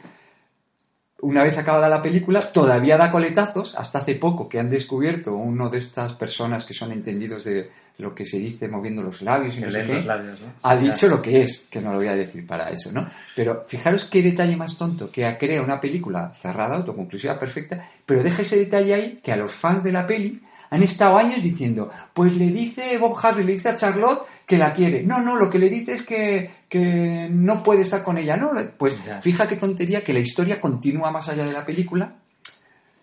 [1.21, 5.69] una vez acabada la película, todavía da coletazos, hasta hace poco que han descubierto uno
[5.69, 9.61] de estas personas que son entendidos de lo que se dice moviendo los labios y
[9.61, 10.47] no sé qué, labios, ¿no?
[10.61, 13.09] ha dicho lo que es, que no lo voy a decir para eso, ¿no?
[13.35, 18.41] Pero fijaros qué detalle más tonto, que crea una película cerrada, autoconclusiva, perfecta, pero deja
[18.41, 22.35] ese detalle ahí que a los fans de la peli han estado años diciendo, pues
[22.35, 25.03] le dice Bob Harry, le dice a Charlotte que la quiere.
[25.03, 28.51] No, no, lo que le dice es que, que no puede estar con ella, ¿no?
[28.77, 29.21] Pues Ya.
[29.21, 32.15] fija qué tontería que la historia continúa más allá de la película.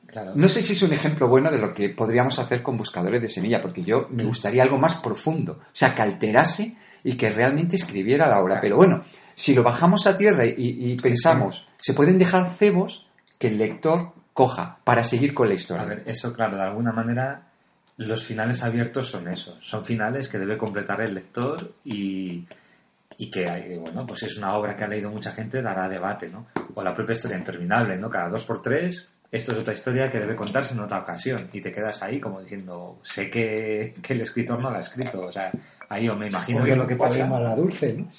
[0.07, 0.33] Claro.
[0.35, 3.29] No sé si es un ejemplo bueno de lo que podríamos hacer con buscadores de
[3.29, 7.77] semilla, porque yo me gustaría algo más profundo, o sea, que alterase y que realmente
[7.77, 8.55] escribiera la obra.
[8.55, 8.61] Claro.
[8.61, 9.03] Pero bueno,
[9.35, 13.07] si lo bajamos a tierra y, y pensamos, se pueden dejar cebos
[13.39, 15.83] que el lector coja para seguir con la historia.
[15.83, 17.49] A ver, eso, claro, de alguna manera
[17.97, 19.57] los finales abiertos son eso.
[19.61, 22.47] Son finales que debe completar el lector y,
[23.23, 26.49] y que, bueno, pues es una obra que ha leído mucha gente, dará debate, ¿no?
[26.75, 28.11] O la propia historia interminable, ¿no?
[28.11, 31.49] Cada dos por tres, esto es otra historia que debe contarse en otra ocasión.
[31.53, 35.21] Y te quedas ahí como diciendo, sé que, que el escritor no la ha escrito.
[35.21, 35.53] O sea,
[35.89, 37.25] ahí o me imagino yo lo que pasa.
[37.55, 38.11] Dulce, ¿no?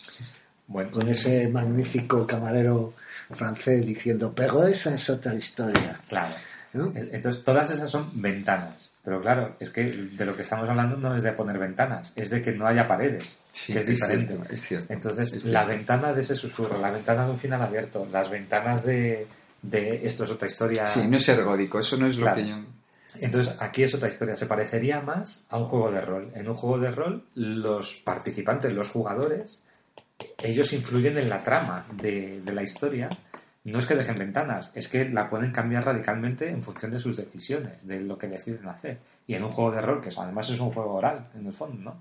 [0.68, 2.94] Bueno, Con ese magnífico camarero
[3.32, 6.00] francés diciendo, pero esa es otra historia.
[6.08, 6.36] claro.
[6.72, 6.94] ¿no?
[6.96, 8.93] Entonces, todas esas son ventanas.
[9.04, 12.30] Pero claro, es que de lo que estamos hablando no es de poner ventanas, es
[12.30, 14.34] de que no haya paredes, Sí, que es, diferente.
[14.36, 14.94] cierto, es cierto.
[14.94, 18.86] Entonces, Es la ventana de ese susurro, la ventana de un final abierto, las ventanas
[18.86, 19.28] de,
[19.62, 20.86] de esto es otra historia.
[20.86, 22.42] Sí, no es ergódico, eso no es lo Claro.
[22.42, 22.56] que yo...
[23.20, 24.36] Entonces, aquí es otra historia.
[24.36, 26.32] Se parecería más a un juego de rol.
[26.34, 29.62] En un juego de rol, los participantes, los jugadores,
[30.42, 33.10] ellos influyen en la trama de, de la historia.
[33.66, 37.16] No es que dejen ventanas, es que la pueden cambiar radicalmente en función de sus
[37.16, 39.00] decisiones, de lo que deciden hacer.
[39.26, 41.82] Y en un juego de rol, que además es un juego oral, en el fondo,
[41.82, 41.98] ¿no?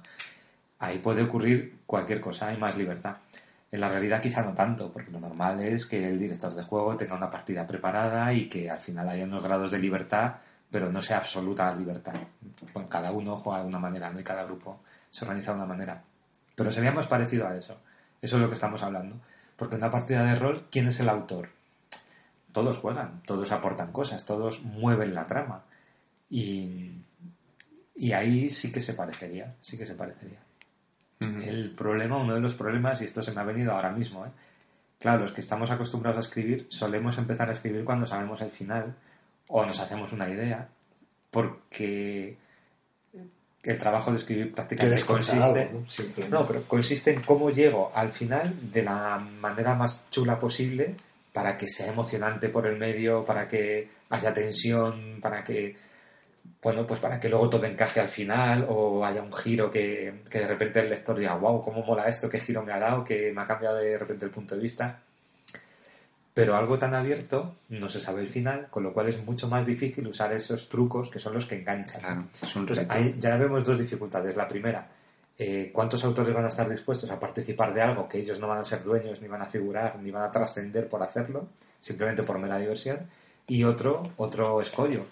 [0.81, 3.17] Ahí puede ocurrir cualquier cosa, hay más libertad.
[3.71, 6.97] En la realidad quizá no tanto, porque lo normal es que el director de juego
[6.97, 10.35] tenga una partida preparada y que al final haya unos grados de libertad,
[10.69, 12.15] pero no sea absoluta libertad.
[12.75, 14.19] Bueno, cada uno juega de una manera, ¿no?
[14.19, 16.03] Y cada grupo se organiza de una manera.
[16.57, 17.79] Pero sería más parecido a eso.
[18.21, 19.17] Eso es lo que estamos hablando.
[19.63, 21.51] Porque en una partida de rol, ¿quién es el autor?
[22.51, 25.63] Todos juegan, todos aportan cosas, todos mueven la trama.
[26.29, 26.91] Y,
[27.95, 30.41] y ahí sí que se parecería, sí que se parecería.
[31.21, 34.31] El problema, uno de los problemas, y esto se me ha venido ahora mismo, ¿eh?
[34.99, 38.97] claro, los que estamos acostumbrados a escribir, solemos empezar a escribir cuando sabemos el final
[39.47, 40.71] o nos hacemos una idea,
[41.31, 42.37] porque
[43.63, 45.63] el trabajo de escribir prácticamente consiste...
[45.63, 45.91] algo, ¿no?
[45.91, 46.29] Siempre.
[46.29, 50.97] No, pero consiste en cómo llego al final de la manera más chula posible
[51.33, 55.77] para que sea emocionante por el medio, para que haya tensión, para que
[56.63, 60.39] bueno, pues para que luego todo encaje al final o haya un giro que, que
[60.39, 63.33] de repente el lector diga, wow, cómo mola esto, qué giro me ha dado, que
[63.33, 65.01] me ha cambiado de repente el punto de vista.
[66.35, 69.67] Pero algo tan abierto no se sabe el final, con lo cual es mucho más
[69.67, 72.01] difícil usar esos trucos que son los que enganchan.
[72.01, 72.25] Claro,
[72.57, 74.35] Entonces, ya vemos dos dificultades.
[74.35, 74.87] La primera,
[75.39, 78.59] eh, ¿cuántos autores van a estar dispuestos a participar de algo que ellos no van
[78.59, 82.39] a ser dueños, ni van a figurar, ni van a trascender por hacerlo, simplemente por
[82.39, 83.01] mera diversión?
[83.47, 85.07] Y otro, otro escollo,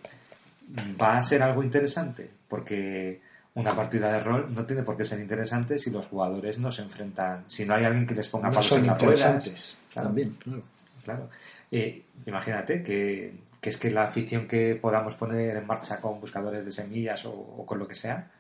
[1.01, 3.21] va a ser algo interesante, porque
[3.55, 6.83] una partida de rol no tiene por qué ser interesante si los jugadores no se
[6.83, 9.53] enfrentan, si no hay alguien que les ponga No palos en las ruedas.
[9.93, 10.09] Claro.
[10.09, 10.37] también.
[10.39, 10.61] claro.
[11.05, 11.31] Claro.
[11.71, 16.65] Eh, imagínate que, que es que la afición que podamos poner en marcha con buscadores
[16.65, 18.31] de semillas o, o con lo que sea,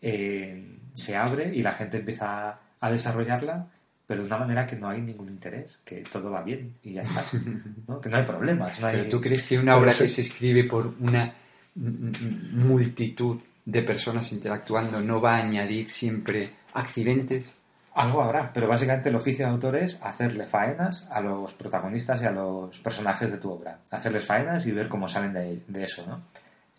[0.00, 3.66] eh, se abre y la gente empieza a desarrollarla,
[4.06, 7.02] pero de una manera que no hay ningún interés, que todo va bien y ya
[7.02, 7.24] está.
[7.88, 8.00] ¿no?
[8.00, 8.80] Que no hay problemas.
[8.80, 8.96] No hay...
[8.96, 11.34] Pero tú crees que una obra que se escribe por una
[11.74, 17.52] multitud de personas interactuando no va a añadir siempre accidentes?
[17.96, 22.26] Algo habrá, pero básicamente el oficio de autor es hacerle faenas a los protagonistas y
[22.26, 23.78] a los personajes de tu obra.
[23.90, 26.22] Hacerles faenas y ver cómo salen de, eso, ¿no?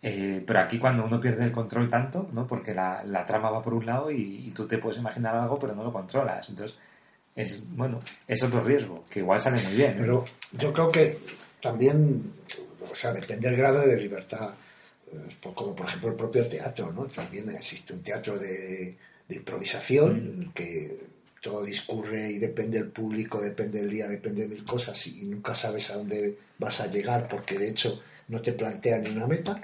[0.03, 2.45] Eh, pero aquí cuando uno pierde el control tanto, ¿no?
[2.45, 5.83] Porque la, trama va por un lado y, tú te puedes imaginar algo pero no
[5.83, 6.49] lo controlas.
[6.49, 6.77] Entonces,
[7.35, 9.93] es, bueno, es otro riesgo, que igual sale muy bien.
[9.93, 9.97] ¿eh?
[10.01, 11.17] Pero yo creo que
[11.59, 12.31] también,
[12.91, 14.53] o sea, depende del grado de libertad.
[15.41, 17.05] Como por ejemplo el propio teatro, ¿no?
[17.07, 18.95] También existe un teatro de,
[19.27, 20.99] de improvisación en el que
[21.41, 25.53] todo discurre y depende del público, depende del día, depende de mil cosas y nunca
[25.53, 29.55] sabes a dónde vas a llegar porque de hecho no te plantean ni una meta,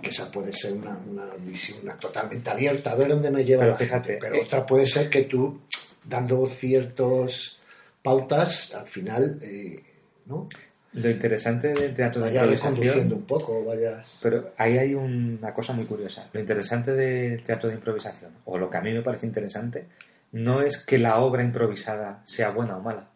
[0.00, 3.62] que esa puede ser una, una visión una totalmente abierta, a ver dónde me lleva
[3.62, 4.26] Pero la fíjate, gente.
[4.26, 5.60] Pero eh, otra puede ser que tú,
[6.04, 7.58] dando ciertos
[8.02, 9.82] pautas, al final, eh,
[10.26, 10.48] ¿no?
[10.94, 13.12] Lo interesante del teatro de improvisación...
[13.12, 14.18] un poco, vayas...
[14.20, 16.28] Pero ahí hay una cosa muy curiosa.
[16.32, 19.86] Lo interesante del teatro de improvisación, o lo que a mí me parece interesante,
[20.32, 23.08] no es que la obra improvisada sea buena o mala,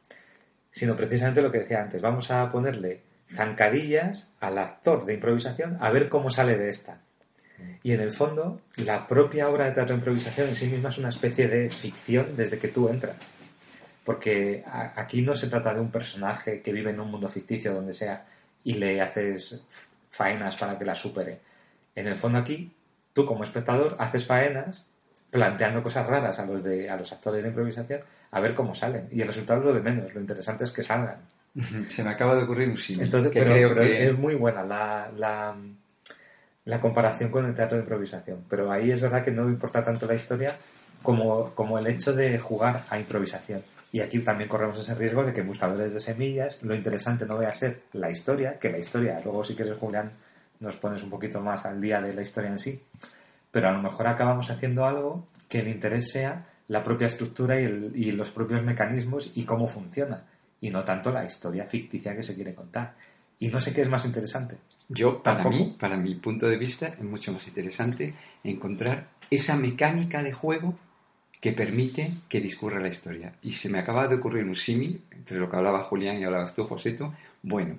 [0.70, 2.00] sino precisamente lo que decía antes.
[2.00, 7.00] Vamos a ponerle zancadillas al actor de improvisación a ver cómo sale de esta.
[7.82, 10.98] Y en el fondo, la propia obra de teatro de improvisación en sí misma es
[10.98, 13.16] una especie de ficción desde que tú entras.
[14.06, 14.62] Porque
[14.94, 18.24] aquí no se trata de un personaje que vive en un mundo ficticio donde sea
[18.62, 19.66] y le haces
[20.08, 21.40] faenas para que la supere.
[21.92, 22.72] En el fondo aquí,
[23.12, 24.88] tú como espectador haces faenas
[25.28, 27.98] planteando cosas raras a los, de, a los actores de improvisación
[28.30, 29.08] a ver cómo salen.
[29.10, 31.18] Y el resultado es lo de menos, lo interesante es que salgan.
[31.88, 32.96] Se me acaba de ocurrir un sí.
[33.00, 34.06] Entonces, que creo que...
[34.06, 35.56] es muy buena la, la,
[36.64, 38.44] la, comparación con el teatro de improvisación.
[38.48, 40.56] Pero ahí es verdad que no importa tanto la historia
[41.02, 43.64] como, como el hecho de jugar a improvisación.
[43.96, 47.48] Y aquí también corremos ese riesgo de que buscadores de semillas lo interesante no vaya
[47.48, 50.12] a ser la historia, que la historia, luego si quieres Julián
[50.60, 52.82] nos pones un poquito más al día de la historia en sí,
[53.50, 58.12] pero a lo mejor acabamos haciendo algo que el interés sea la propia estructura y,
[58.12, 60.26] los propios mecanismos y cómo funciona,
[60.60, 62.96] y no tanto la historia ficticia que se quiere contar.
[63.38, 64.58] Y no sé qué es más interesante.
[64.90, 70.22] Yo, para mí, para mi punto de vista, es mucho más interesante encontrar esa mecánica
[70.22, 70.74] de juego
[71.46, 73.32] que permite que discurra la historia.
[73.42, 76.54] Y se me acaba de ocurrir un símil entre lo que hablaba Julián y hablabas
[76.54, 77.14] tú, Joseto.
[77.42, 77.76] Bueno,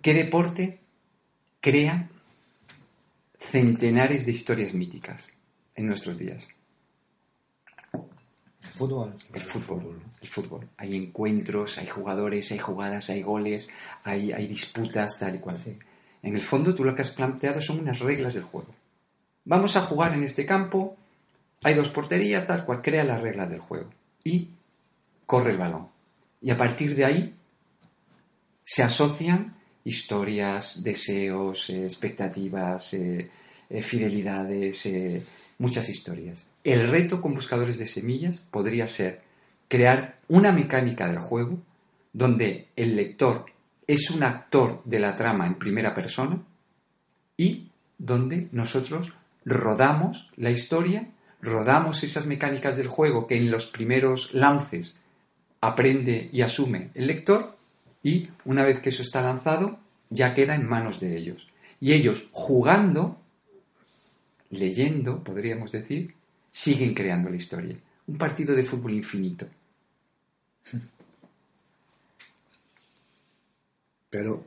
[0.00, 0.78] ¿qué deporte
[1.60, 2.08] crea
[3.36, 5.28] centenares de historias míticas
[5.74, 6.46] en nuestros días.
[7.92, 9.14] El fútbol.
[9.34, 10.00] El fútbol.
[10.20, 10.68] El fútbol.
[10.76, 13.68] Hay encuentros, hay jugadores, hay jugadas, hay goles,
[14.04, 15.56] hay, hay disputas, tal y cual.
[16.22, 18.74] En el fondo, tú lo que has planteado son unas reglas del juego.
[19.44, 20.96] Vamos a jugar en este campo,
[21.62, 23.90] hay dos porterías, tal cual, crea las reglas del juego.
[24.24, 24.50] Y
[25.24, 25.88] corre el balón.
[26.40, 27.34] Y a partir de ahí
[28.62, 33.30] se asocian historias, deseos, eh, expectativas, eh,
[33.70, 34.88] eh, fidelidades,
[35.58, 36.48] muchas historias.
[36.64, 39.22] El reto con buscadores de semillas podría ser
[39.68, 41.58] crear una mecánica del juego
[42.12, 43.46] donde el lector
[43.86, 46.42] es un actor de la trama en primera persona
[47.36, 49.14] y donde nosotros
[49.44, 51.08] rodamos la historia,
[51.46, 54.98] rodamos esas mecánicas del juego que en los primeros lances
[55.60, 57.56] aprende y asume el lector
[58.02, 59.78] y una vez que eso está lanzado,
[60.10, 61.48] ya queda en manos de ellos.
[61.80, 63.20] Y ellos, jugando,
[64.50, 66.14] leyendo, podríamos decir,
[66.50, 67.76] siguen creando la historia.
[68.06, 69.46] Un partido de fútbol infinito.
[74.10, 74.44] Pero,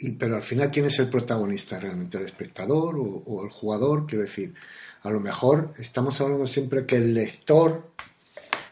[0.00, 2.18] y, pero al final, ¿quién es el protagonista realmente?
[2.18, 4.06] ¿El espectador o, o el jugador?
[4.06, 4.54] Quiero decir,
[5.02, 7.90] a lo mejor estamos hablando siempre que el lector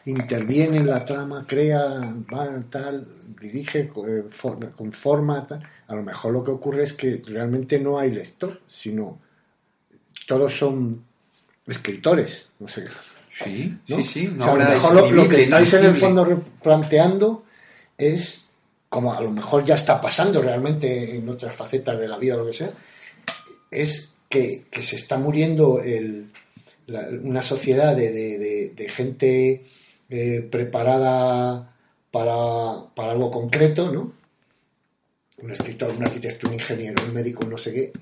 [0.05, 1.81] interviene en la trama, crea,
[2.33, 3.07] va, tal,
[3.39, 4.23] dirige, eh,
[4.75, 5.63] conforma, tal.
[5.87, 9.19] A lo mejor lo que ocurre es que realmente no hay lector, sino
[10.27, 11.03] todos son
[11.65, 12.87] escritores, no sé.
[13.31, 14.37] Sí, sí, sí.
[14.39, 17.45] a lo mejor lo, que estáis en el fondo planteando
[17.97, 18.48] es,
[18.89, 22.39] como a lo mejor ya está pasando realmente en otras facetas de la vida o
[22.39, 22.71] lo que sea,
[23.71, 26.31] es que, se está muriendo el,
[27.23, 28.11] una sociedad de,
[28.75, 29.63] de gente
[30.11, 31.75] eh, preparada
[32.09, 34.11] para, para, algo concreto, ¿no?
[35.37, 37.93] Un escritor, un arquitecto, un ingeniero, un médico, no sé qué.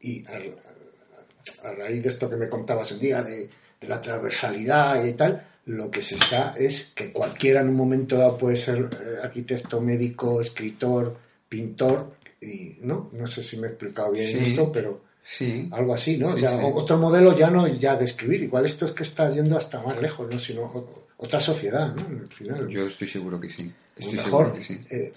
[0.00, 3.48] Y a, raíz de esto que me contabas un día, de,
[3.82, 8.38] la transversalidad y tal, lo que se está es que cualquiera en un momento dado
[8.38, 11.16] puede ser eh, arquitecto, médico, escritor,
[11.48, 15.68] pintor, y no, no sé si me he explicado bien esto, pero Sí.
[15.72, 16.28] Algo así, ¿no?
[16.74, 18.44] otro modelo ya no ya de escribir.
[18.44, 20.38] Igual esto es que está yendo hasta más lejos, ¿no?
[20.38, 20.72] Sino
[21.18, 22.20] otra sociedad, ¿no?
[22.22, 22.66] Al final.
[22.68, 23.70] Yo estoy seguro que sí.
[23.94, 24.80] Estoy mejor, que sí.
[24.90, 25.12] Eh,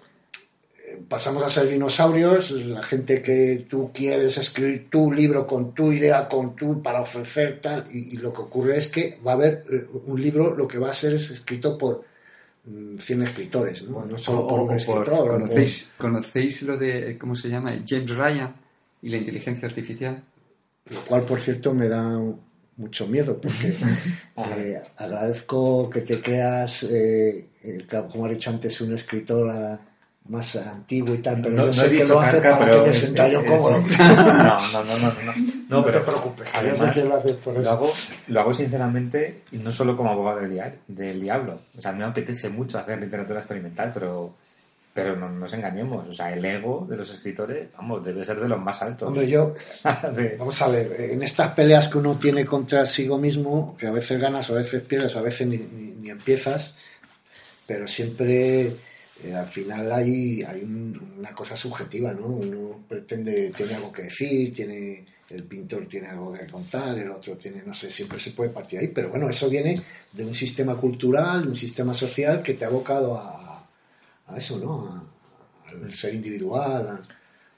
[1.08, 6.28] pasamos a ser dinosaurios, la gente que tú quieres escribir tu libro con tu idea,
[6.28, 9.88] con tu para ofrecer tal, y, lo que ocurre es que va a haber eh,
[10.06, 12.06] un libro, lo que va a ser es escrito por
[12.64, 14.06] 100 mm, escritores, ¿no?
[14.06, 15.28] no solo por un escritor.
[15.28, 17.72] ¿conocéis, ¿Conocéis lo de, ¿cómo se llama?
[17.86, 18.56] James Ryan
[19.02, 20.24] y la inteligencia artificial.
[20.90, 22.20] Lo cual, por cierto, me da
[22.78, 23.74] mucho miedo, porque
[24.58, 27.48] eh, agradezco que te creas, eh,
[28.12, 29.80] como ha dicho antes, un escritor
[30.28, 33.46] más antiguo y tal, pero no, sé que lo hace para que me sienta yo
[33.46, 33.84] cómodo.
[33.98, 35.34] No, no, no, no, no.
[35.70, 36.50] No, te preocupes.
[36.54, 37.92] Además, lo, hago,
[38.28, 41.62] lo hago sinceramente y no solo como abogado del, del diablo.
[41.78, 44.34] O sea, a mí me apetece mucho hacer literatura experimental, pero
[44.94, 48.50] pero no nos engañemos, o sea, el ego de los escritores, vamos, debe ser de
[48.50, 49.08] los más altos.
[49.08, 49.54] Hombre, yo,
[50.38, 54.20] vamos a ver, en estas peleas que uno tiene contra sí mismo, que a veces
[54.20, 56.76] ganas, o a veces pierdes, o a veces ni, empiezas,
[57.66, 58.74] pero siempre
[59.24, 62.26] eh, al final hay, hay una cosa subjetiva, ¿no?
[62.28, 67.38] Uno pretende, tiene algo que decir, tiene el pintor tiene algo que contar, el otro
[67.38, 70.76] tiene, no sé, siempre se puede partir ahí, pero bueno, eso viene de un sistema
[70.76, 73.38] cultural, de un sistema social que te ha abocado a
[74.28, 74.86] a eso, ¿no?
[74.88, 75.06] A-
[75.72, 77.02] al ser individual,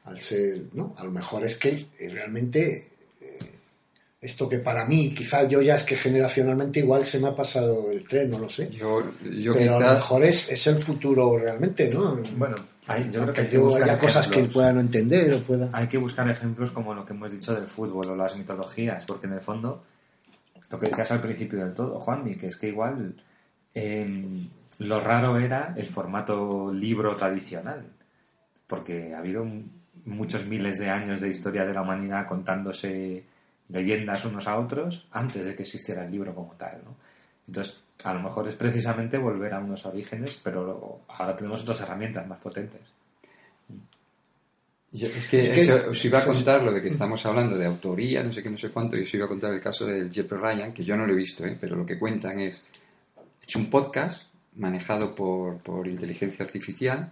[0.06, 0.94] al ser, ¿no?
[0.98, 2.93] A lo mejor es que eh, realmente
[4.24, 7.92] esto que para mí, quizás yo ya es que generacionalmente igual se me ha pasado
[7.92, 8.70] el tren, no lo sé.
[8.70, 12.16] Yo, yo pero a lo mejor es, es el futuro realmente, ¿no?
[12.38, 12.56] Bueno,
[12.88, 14.54] hay- yo creo que hay que yo buscar haya cosas que ejemplos.
[14.54, 15.70] pueda no entender o pueda...
[15.74, 19.28] Hay que buscar ejemplos como lo que hemos dicho del fútbol o las mitologías, porque
[19.28, 19.84] en el fondo,
[20.72, 23.16] lo que decías al principio del todo, Juanmi, que es que igual
[23.74, 24.48] em,
[24.80, 27.86] lo raro era el formato libro tradicional,
[28.68, 29.46] porque ha habido
[30.06, 33.26] muchos miles de años de historia de la humanidad contándose
[33.74, 36.96] leyendas unos a otros antes de que existiera el libro como tal, ¿no?
[37.48, 42.26] Entonces, a lo mejor es precisamente volver a unos orígenes, pero ahora tenemos otras herramientas
[42.28, 42.82] más potentes.
[44.92, 47.58] Yo- es que, Es que- eso- os iba a contar lo de que estamos hablando
[47.58, 49.86] de autoría, no sé qué, no sé cuánto, y os iba a contar el caso
[49.88, 51.58] del Jeffrey Ryan, que yo no lo he visto, ¿eh?
[51.60, 52.64] pero lo que cuentan es,
[53.42, 57.12] he hecho un podcast manejado por, por inteligencia artificial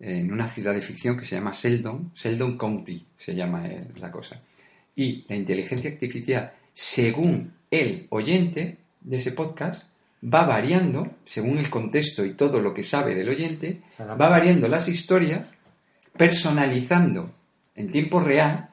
[0.00, 4.10] en una ciudad de ficción que se llama Sheldon, Sheldon County se llama eh, la
[4.10, 4.38] cosa.
[4.98, 9.84] Y la inteligencia artificial, según el oyente de ese podcast,
[10.24, 14.88] va variando, según el contexto y todo lo que sabe del oyente, va variando las
[14.88, 15.48] historias
[16.16, 17.30] personalizando
[17.76, 18.70] en tiempo real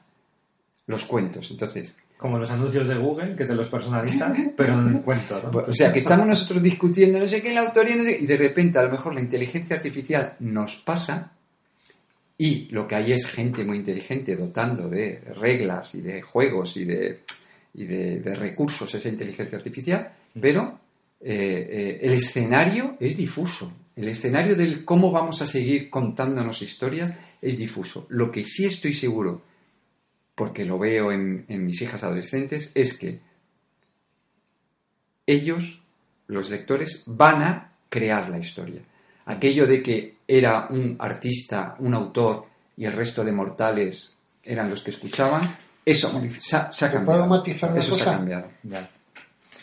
[0.88, 1.48] los cuentos.
[1.52, 5.56] Entonces, Como los anuncios de Google que te los personalizan, pero en el cuento, ¿no?
[5.60, 8.26] o sea, que estamos nosotros discutiendo no sé qué la autoría, no sé qué, y
[8.26, 11.35] de repente a lo mejor la inteligencia artificial nos pasa
[12.38, 16.84] y lo que hay es gente muy inteligente dotando de reglas y de juegos y
[16.84, 17.20] de,
[17.74, 20.80] y de, de recursos esa inteligencia artificial, pero
[21.20, 23.72] eh, eh, el escenario es difuso.
[23.96, 28.06] El escenario del cómo vamos a seguir contándonos historias es difuso.
[28.10, 29.42] Lo que sí estoy seguro,
[30.34, 33.20] porque lo veo en, en mis hijas adolescentes, es que
[35.26, 35.82] ellos,
[36.26, 38.82] los lectores, van a crear la historia.
[39.24, 42.44] Aquello de que era un artista, un autor
[42.76, 46.96] y el resto de mortales eran los que escuchaban, eso se ha, se ha ¿Te
[46.96, 47.20] cambiado.
[47.20, 48.10] puedo matizar una eso se cosa?
[48.14, 48.48] ha cambiado.
[48.64, 48.90] Ya.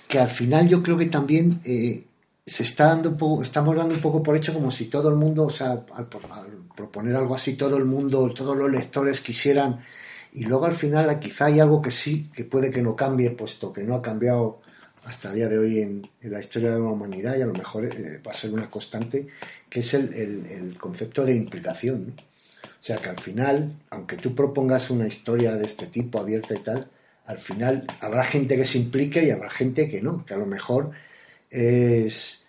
[0.07, 2.03] que al final yo creo que también eh,
[2.45, 5.15] se está dando un poco, estamos dando un poco por hecho como si todo el
[5.15, 6.07] mundo, o sea, al, al
[6.75, 9.79] proponer algo así, todo el mundo, todos los lectores quisieran,
[10.33, 13.71] y luego al final quizá hay algo que sí, que puede que no cambie, puesto
[13.71, 14.61] que no ha cambiado
[15.05, 17.53] hasta el día de hoy en, en la historia de la humanidad y a lo
[17.53, 19.27] mejor eh, va a ser una constante,
[19.73, 22.05] que es el, el- concepto de implicación.
[22.07, 22.13] ¿no?
[22.13, 26.59] O sea que al final, aunque tú propongas una historia de este tipo abierta y
[26.59, 26.87] tal,
[27.25, 30.45] al final habrá gente que se implique y habrá gente que no, que a lo
[30.45, 30.91] mejor
[31.49, 32.43] es,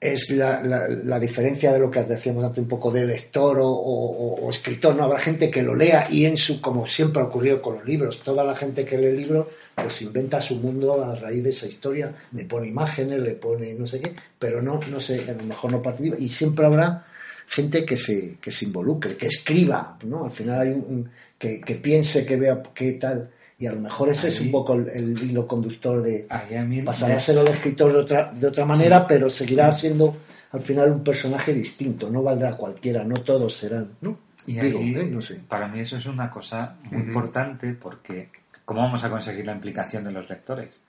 [0.00, 3.68] es la, la- la diferencia de lo que decíamos antes un poco de lector o,
[3.68, 7.26] o- o escritor, no habrá gente que lo lea y en su, como siempre ha
[7.26, 11.14] ocurrido con los libros, toda la gente que lee libros pues inventa su mundo a
[11.14, 15.00] raíz de esa historia, le pone imágenes, le pone no sé qué, pero no, no
[15.00, 17.06] sé, a lo mejor no participa y siempre habrá
[17.48, 20.24] gente que se, que se involucre, que escriba, ¿no?
[20.26, 23.80] Al final hay un, un- que, que piense, que vea qué tal, y a lo
[23.80, 26.54] mejor ese es un poco el, el hilo conductor de Ahí
[27.16, 30.16] a ser el escritor de otra, de otra manera, pero seguirá siendo
[30.52, 34.18] al final un personaje distinto, no valdrá cualquiera, no todos serán, ¿no?
[34.46, 35.04] Y Digo, ahí, ¿eh?
[35.04, 35.40] no sé.
[35.48, 38.28] para mí eso es una cosa muy importante porque
[38.70, 40.80] ¿cómo vamos a conseguir la implicación de los lectores?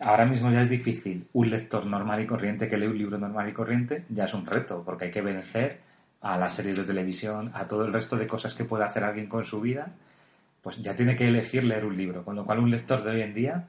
[0.00, 1.28] Ahora mismo ya es difícil.
[1.34, 4.46] Un lector normal y corriente que lee un libro normal y corriente ya es un
[4.46, 5.78] reto porque hay que vencer
[6.22, 9.26] a las series de televisión, a todo el resto de cosas que puede hacer alguien
[9.26, 9.88] con su vida.
[10.62, 13.20] Pues ya tiene que elegir leer un libro, con lo cual un lector de hoy
[13.20, 13.68] en día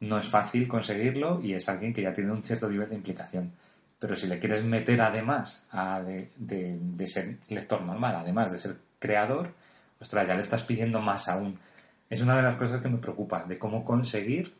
[0.00, 3.52] no es fácil conseguirlo y es alguien que ya tiene un cierto nivel de implicación.
[3.98, 8.58] Pero si le quieres meter además a de, de- de ser lector normal, además de
[8.58, 9.54] ser creador,
[9.98, 11.58] ostras, ya le estás pidiendo más aún.
[12.10, 14.54] Es una de las cosas que me preocupa, de cómo conseguir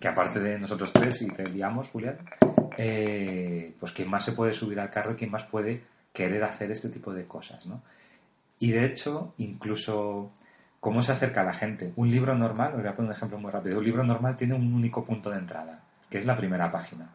[0.00, 2.18] que aparte de nosotros tres y te liamos, Julián,
[2.76, 5.82] eh, pues quién más se puede subir al carro y quién más puede
[6.12, 7.82] querer hacer este tipo de cosas, ¿no?
[8.60, 10.30] Y de hecho, incluso
[10.80, 11.92] cómo se acerca a la gente.
[11.96, 14.54] Un libro normal, os voy a poner un ejemplo muy rápido, un libro normal tiene
[14.54, 17.10] un único punto de entrada, que es la primera página.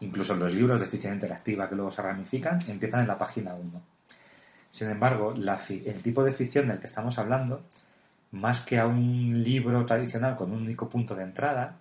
[0.00, 3.82] Incluso los libros de ficción interactiva que luego se ramifican empiezan en la página 1.
[4.70, 7.64] Sin embargo, el tipo de ficción del que estamos hablando,
[8.36, 11.78] más que a un libro tradicional con un único punto de entrada,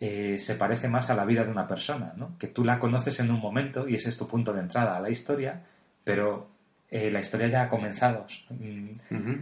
[0.00, 2.36] eh, se parece más a la vida de una persona, ¿no?
[2.38, 5.00] que tú la conoces en un momento y ese es tu punto de entrada a
[5.00, 5.62] la historia,
[6.04, 6.48] pero
[6.90, 8.26] eh, la historia ya ha comenzado.
[8.50, 8.90] Mm.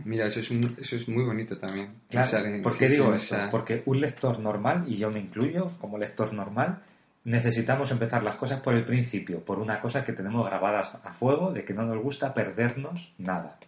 [0.04, 1.90] Mira, eso es, un- eso es muy bonito también.
[2.08, 3.34] Claro, ¿Por qué digo esto?
[3.36, 6.78] esa- Porque un lector normal, y yo me incluyo como lector normal,
[7.24, 11.52] necesitamos empezar las cosas por el principio, por una cosa que tenemos grabadas a fuego,
[11.52, 13.58] de que no nos gusta perdernos nada.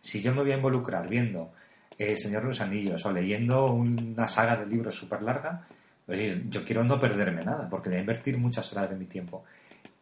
[0.00, 1.52] Si yo me voy a involucrar viendo
[1.98, 5.66] El Señor de los Anillos o leyendo una saga de libros súper larga,
[6.08, 9.44] oye, yo quiero no perderme nada, porque voy a invertir muchas horas de mi tiempo.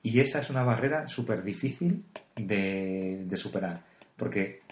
[0.02, 2.04] Y esa es una barrera súper difícil
[2.36, 3.82] de, superar.
[4.16, 4.62] Porque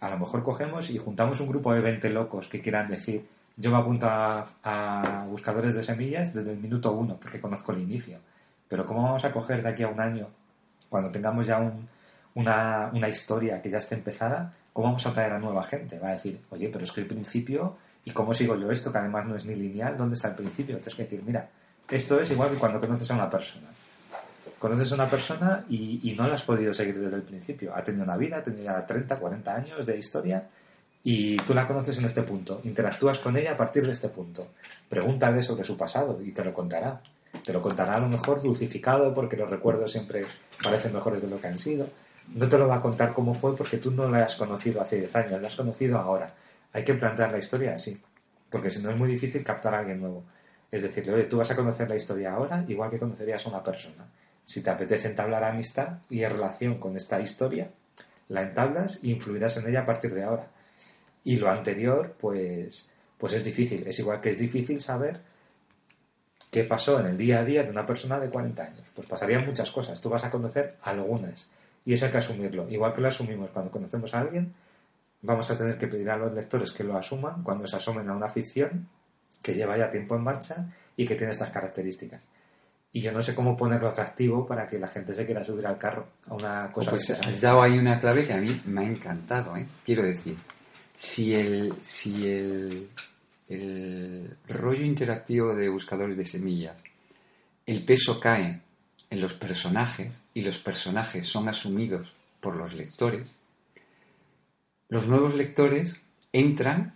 [0.00, 3.24] a lo mejor cogemos y juntamos un grupo de 20 locos que quieran decir,
[3.56, 8.18] yo me apunto a, buscadores de semillas desde el minuto uno, porque conozco el inicio.
[8.68, 10.28] Pero ¿cómo vamos a coger de aquí a un año,
[10.88, 11.88] cuando tengamos ya un,
[12.34, 15.98] una, una historia que ya esté empezada, cómo vamos a traer a nueva gente?
[15.98, 18.92] Va a decir, oye, pero es que el principio, ¿y cómo sigo yo esto?
[18.92, 20.76] Que además no es ni lineal, ¿dónde está el principio?
[20.76, 21.48] Tienes que decir, mira,
[21.90, 23.66] esto es igual que cuando conoces a una persona.
[24.58, 27.74] Conoces a una persona y, no la has podido seguir desde el principio.
[27.74, 30.46] Ha tenido una vida, ha tenido ya 30, 40 años de historia
[31.02, 32.60] y tú la conoces en este punto.
[32.64, 34.48] Interactúas con ella a partir de este punto.
[34.88, 37.00] Pregúntale sobre su pasado y te lo contará.
[37.42, 40.26] Te lo contará a lo mejor dulcificado porque los recuerdos siempre
[40.62, 41.88] parecen mejores de lo que han sido.
[42.34, 44.98] No te lo va a contar cómo fue porque tú no la has conocido hace
[44.98, 46.32] 10 años, la has conocido ahora.
[46.72, 48.00] Hay que plantear la historia así,
[48.48, 50.24] porque si no es muy difícil captar a alguien nuevo.
[50.70, 53.62] Es decir, oye, tú vas a conocer la historia ahora igual que conocerías a una
[53.62, 54.06] persona.
[54.44, 57.70] Si te apetece entablar amistad y relación con esta historia,
[58.28, 60.48] la entablas e influirás en ella a partir de ahora.
[61.24, 63.86] Y lo anterior, pues, pues es difícil.
[63.86, 65.20] Es igual que es difícil saber
[66.50, 68.86] qué pasó en el día a día de una persona de 40 años.
[68.94, 70.00] Pues pasarían muchas cosas.
[70.00, 71.50] Tú vas a conocer algunas.
[71.84, 72.68] Y eso hay que asumirlo.
[72.68, 74.52] Igual que lo asumimos cuando conocemos a alguien,
[75.22, 78.14] vamos a tener que pedir a los lectores que lo asuman cuando se asomen a
[78.14, 78.88] una ficción
[79.42, 80.66] que lleva ya tiempo en marcha
[80.96, 82.20] y que tiene estas características.
[82.92, 85.78] Y yo no sé cómo ponerlo atractivo para que la gente se quiera subir al
[85.78, 88.84] carro a una cosa Pues has dado ahí una clave que a mí me ha
[88.84, 89.66] encantado, ¿eh?
[89.84, 90.36] Quiero decir,
[90.94, 92.90] si el, si el,
[93.48, 96.82] el rollo interactivo de buscadores de semillas,
[97.64, 98.60] el peso cae
[99.10, 103.28] en los personajes y los personajes son asumidos por los lectores,
[104.88, 106.00] los nuevos lectores
[106.32, 106.94] entran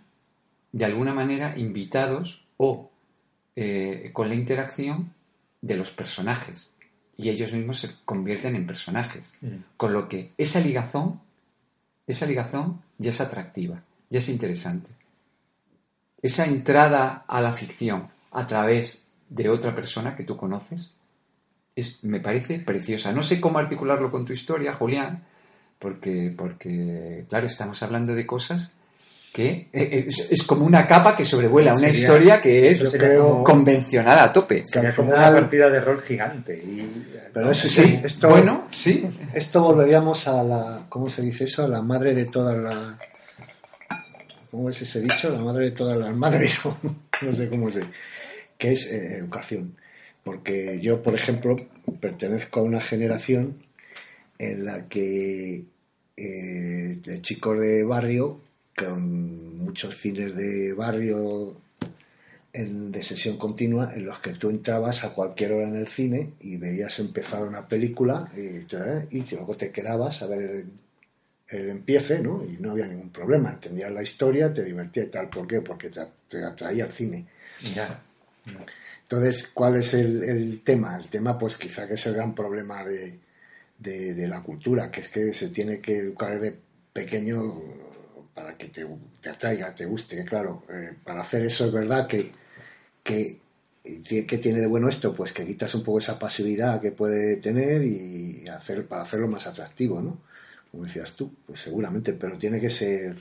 [0.71, 2.91] de alguna manera invitados o
[3.55, 5.13] eh, con la interacción
[5.61, 6.71] de los personajes
[7.17, 9.33] y ellos mismos se convierten en personajes.
[9.39, 9.55] Mm.
[9.77, 11.21] Con lo que esa ligazón,
[12.05, 14.89] esa ligazón ya es atractiva, ya es interesante.
[16.21, 20.91] Esa entrada a la ficción a través de otra persona que tú conoces
[21.75, 23.11] es, me parece preciosa.
[23.11, 25.23] No sé cómo articularlo con tu historia, Julián,
[25.79, 28.71] porque, porque claro, estamos hablando de cosas
[29.33, 33.43] que eh, es, es como una capa que sobrevuela una Sería- historia que es creo-
[33.43, 34.63] convencional a tope.
[34.63, 36.53] Sería como una partida de rol gigante.
[36.53, 39.05] Y, Pero eso Sí, esto, bueno, sí.
[39.33, 41.65] esto volveríamos a la, ¿cómo se dice eso?
[41.65, 42.95] A la madre de todas las,
[44.49, 45.29] ¿cómo es ese dicho?
[45.33, 46.57] La madre de todas las madres,
[47.21, 47.81] no sé cómo se,
[48.57, 49.75] que es eh, educación.
[50.25, 51.55] Porque yo, por ejemplo,
[52.01, 53.57] pertenezco a una generación
[54.39, 55.63] en la que
[56.17, 58.41] eh, de chicos de barrio,
[58.75, 61.55] con muchos cines de barrio
[62.53, 66.31] en- de sesión continua en los que tú entrabas a cualquier hora en el cine
[66.39, 70.65] y veías empezar una película y, te- y luego te quedabas a ver el,
[71.49, 72.43] el empiece, ¿no?
[72.43, 75.29] Y no había ningún problema, entendías la historia, te divertías y tal.
[75.29, 75.61] ¿Por qué?
[75.61, 77.27] Porque te, atraía el cine.
[77.75, 78.01] ya.
[79.05, 80.97] Entonces, ¿cuál es el, el tema?
[80.97, 83.19] El tema, pues quizá que es el gran problema de,
[83.77, 86.57] de- de la cultura, que es que se tiene que educar desde
[86.91, 87.61] pequeño
[88.33, 88.85] para que te,
[89.29, 90.23] atraiga, te guste.
[90.25, 92.31] Claro, eh, para hacer eso es verdad que,
[93.03, 93.37] que,
[94.25, 97.83] que tiene de bueno esto, pues que quitas un poco esa pasividad que puede tener
[97.83, 100.17] y hacer, para hacerlo más atractivo, ¿no?
[100.71, 103.15] Como decías tú, pues seguramente, pero tiene que ser,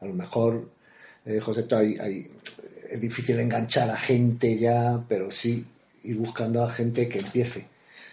[0.00, 0.68] a lo mejor,
[1.24, 2.30] eh, José, hay, hay-
[2.90, 5.64] es difícil enganchar a gente ya, pero sí
[6.04, 7.66] ir buscando a gente que empiece,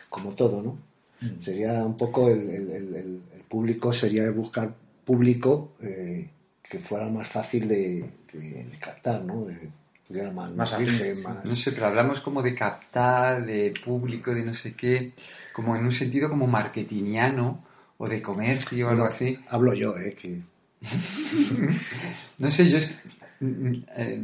[0.09, 0.77] como todo, ¿no?
[1.21, 1.41] Mm.
[1.41, 4.73] Sería un poco el, el- el- el- el público, sería buscar
[5.05, 6.27] público eh,
[6.69, 8.03] que fuera más fácil de,
[8.33, 9.45] de- de captar, ¿no?
[9.45, 9.69] De,
[10.09, 11.23] más, Más más afín, virgen, sí.
[11.27, 15.13] más- No sé, pero hablamos como de captar, de público, de no sé qué,
[15.53, 17.63] como en un sentido como marketingiano
[17.97, 19.39] o de comercio o algo No, así.
[19.47, 20.15] Hablo yo, ¿eh?
[20.19, 20.41] Que,
[22.37, 22.97] No sé, yo es...
[23.39, 24.23] mm, mm, eh,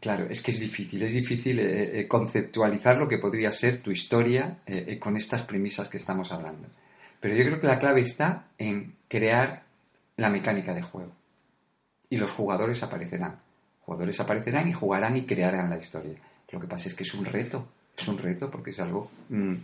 [0.00, 3.90] claro, es que es difícil, es difícil eh, eh, conceptualizar lo que podría ser tu
[3.90, 6.68] historia eh, con estas premisas que estamos hablando.
[7.20, 9.62] Pero yo creo que la clave está en crear
[10.16, 11.12] la mecánica de juego.
[12.10, 13.36] Y los jugadores aparecerán.
[13.80, 16.14] Jugadores aparecerán y jugarán y crearán la historia.
[16.50, 17.66] Lo que pasa es que es un reto,
[17.96, 19.54] es un reto porque es algo mm,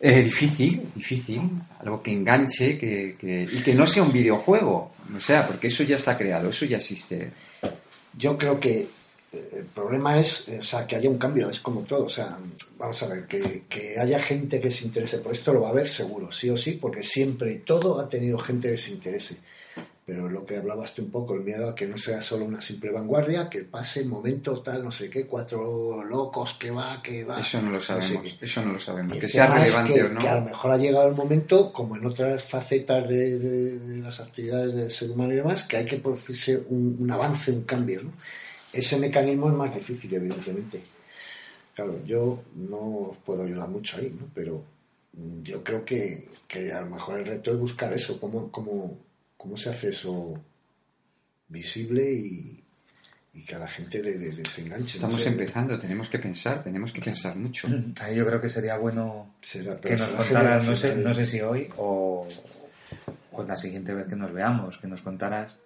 [0.00, 1.40] difícil, difícil,
[1.80, 5.82] algo que enganche que, que- y que no sea un videojuego, o sea, porque eso
[5.82, 7.30] ya está creado, eso ya existe.
[8.18, 8.88] Yo creo que
[9.32, 12.08] eh, el problema es, eh, o sea, que haya un cambio, es como todo, o
[12.08, 12.38] sea,
[12.76, 15.70] vamos a ver, que, que haya gente que se interese por esto, lo va a
[15.70, 19.36] haber seguro, sí o sí, porque siempre todo ha tenido gente que se interese.
[20.06, 22.60] Pero lo que hablabas tú un poco, el miedo a que no sea solo una
[22.62, 27.24] simple vanguardia, que pase el momento tal, no sé qué, cuatro locos que va, que
[27.24, 27.40] va.
[27.40, 29.18] Eso no lo no sé sabemos, eso no lo sabemos.
[29.18, 30.20] Que sea tema es relevante que, o no.
[30.20, 33.96] que a lo mejor ha llegado el momento, como en otras facetas de, de- de
[33.98, 37.64] las actividades del ser humano y demás, que hay que producirse un, un avance, un
[37.64, 38.02] cambio.
[38.04, 38.12] ¿no?
[38.72, 40.82] Ese mecanismo es más difícil, evidentemente.
[41.74, 44.26] Claro, yo no puedo ayudar mucho ahí, ¿no?
[44.34, 44.62] pero
[45.42, 48.98] yo creo que, que a lo mejor el reto es buscar eso, cómo, cómo,
[49.38, 50.34] cómo se hace eso
[51.48, 52.62] visible y,
[53.32, 54.84] y que a la gente le, le- les enganche.
[54.98, 55.28] no Estamos sé.
[55.30, 57.68] empezando, tenemos que pensar, tenemos que pensar mucho.
[58.00, 61.04] Ahí yo creo que sería bueno Será que nos contaras, no sé, generacional.
[61.04, 62.28] no sé si hoy o,
[63.32, 65.58] o la siguiente vez que nos veamos, que nos contaras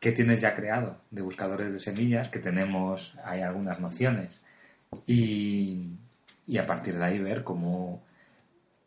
[0.00, 4.40] qué tienes ya creado de buscadores de semillas, que tenemos, hay algunas nociones,
[5.06, 5.90] y,
[6.46, 8.02] y a partir de ahí ver cómo,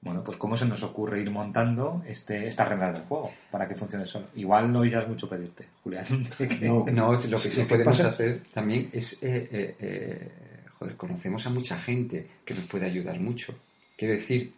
[0.04, 3.76] bueno, pues cómo se nos ocurre ir montando este, estas reglas del juego para que
[3.76, 4.28] funcione solo.
[4.36, 6.06] Igual no ya es mucho pedirte, Julián.
[6.38, 6.86] que- No.
[6.92, 10.32] No, lo que Sí, podemos pasa- hacer también es, eh, eh, eh,
[10.78, 13.56] joder, conocemos a mucha gente que nos puede ayudar mucho.
[13.98, 14.54] Quiero decir,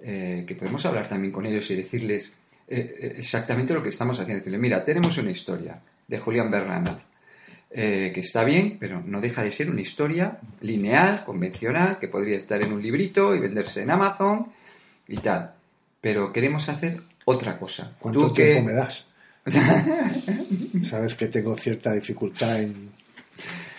[0.00, 2.34] eh, que podemos hablar también con ellos y decirles
[2.68, 4.38] exactamente lo que estamos haciendo.
[4.38, 6.50] Decirles, mira, tenemos una historia de Julián
[7.72, 12.36] eh, que está bien, pero no deja de ser una historia lineal, convencional, que podría
[12.36, 14.46] estar en un librito y venderse en Amazon
[15.10, 15.52] y tal.
[16.00, 17.92] Pero queremos hacer otra cosa.
[17.98, 19.06] ¿Cuánto Tú que- tiempo me das?
[20.82, 22.90] Sabes que tengo cierta dificultad en...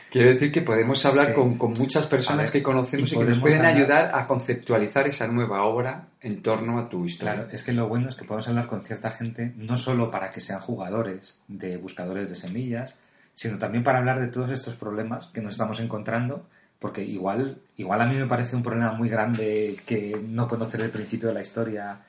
[0.09, 1.34] Quiero decir que podemos hablar Sí.
[1.36, 4.27] con, con muchas personas ver, que conocemos y y, que nos pueden hablar- ayudar a
[4.27, 7.34] conceptualizar esa nueva obra en torno a tu historia.
[7.36, 10.29] Claro, es que lo bueno es que podemos hablar con cierta gente, no solo para
[10.32, 12.95] que sean jugadores de buscadores de semillas,
[13.34, 16.45] sino también para hablar de todos estos problemas que nos estamos encontrando,
[16.82, 20.89] porque igual, igual a mí me parece un problema muy grande que no conocer el
[20.89, 22.01] principio de la historia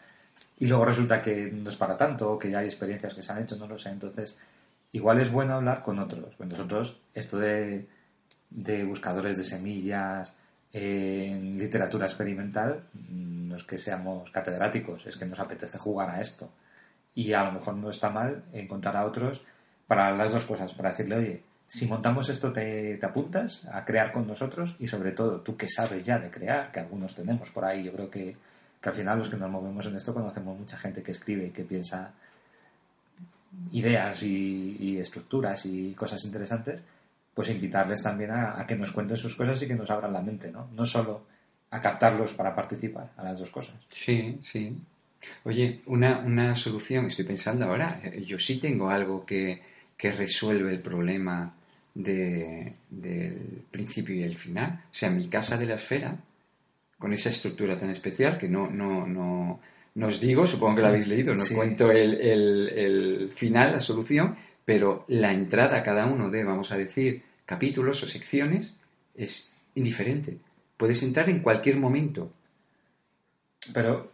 [0.59, 3.43] y luego resulta que no es para tanto, que ya hay experiencias que se han
[3.43, 3.91] hecho, no lo sé.
[3.91, 4.39] Entonces,
[4.93, 6.35] igual es bueno hablar con otros.
[6.37, 7.87] Pues nosotros, esto de,
[8.49, 10.33] de buscadores de semillas
[10.73, 16.09] eh, en literatura experimental, mm, no es que seamos catedráticos, es que nos apetece jugar
[16.09, 16.51] a esto.
[17.15, 19.43] Y a lo mejor no está mal encontrar a otros
[19.87, 24.27] para las dos cosas, para decirle, oye, si montamos esto, te, apuntas a crear con
[24.27, 27.83] nosotros y sobre todo tú que sabes ya de crear, que algunos tenemos por ahí,
[27.83, 28.37] yo creo que,
[28.79, 31.51] que al final los que nos movemos en esto conocemos mucha gente que escribe y
[31.51, 32.13] que piensa
[33.71, 36.83] ideas y, y estructuras y cosas interesantes,
[37.33, 40.21] pues invitarles también a, a que nos cuenten sus cosas y que nos abran la
[40.21, 40.69] mente, ¿no?
[40.73, 41.25] No solo
[41.71, 43.77] a captarlos para participar, a las dos cosas.
[43.91, 44.77] Sí, sí.
[45.45, 49.63] Oye, una, una solución, estoy pensando ahora, eh, yo sí tengo algo que,
[49.97, 51.55] que resuelve el problema
[51.95, 54.85] de- del principio y el final.
[54.91, 56.17] O sea, mi casa de la esfera,
[56.99, 59.61] con esa estructura tan especial que no, no, no,
[59.95, 61.55] no os digo, supongo que la habéis leído, no Sí.
[61.55, 66.71] cuento el, el- el final, la solución, pero la entrada a cada uno de, vamos
[66.73, 68.77] a decir, capítulos o secciones
[69.17, 70.39] es indiferente.
[70.77, 72.33] Puedes entrar en cualquier momento.
[73.73, 74.11] Pero,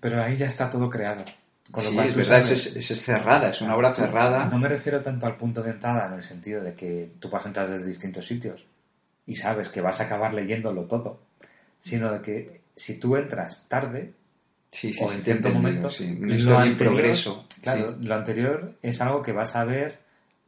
[0.00, 1.24] pero ahí ya está todo creado.
[1.70, 4.46] Con lo Sí, cual es verdad, sabes- es, es- es cerrada, es una obra cerrada.
[4.46, 7.44] No me refiero tanto al punto de entrada en el sentido de que tú vas
[7.44, 8.64] a entrar desde distintos sitios
[9.26, 11.20] y sabes que vas a acabar leyéndolo todo,
[11.78, 14.14] sino de que si tú entras tarde
[14.70, 15.88] Sí, sí, o en cierto momento,
[16.20, 17.46] lo anterior- progreso.
[17.62, 19.98] Claro, lo anterior es algo que vas a ver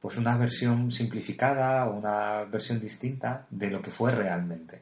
[0.01, 4.81] pues una versión simplificada o una versión distinta de lo que fue realmente.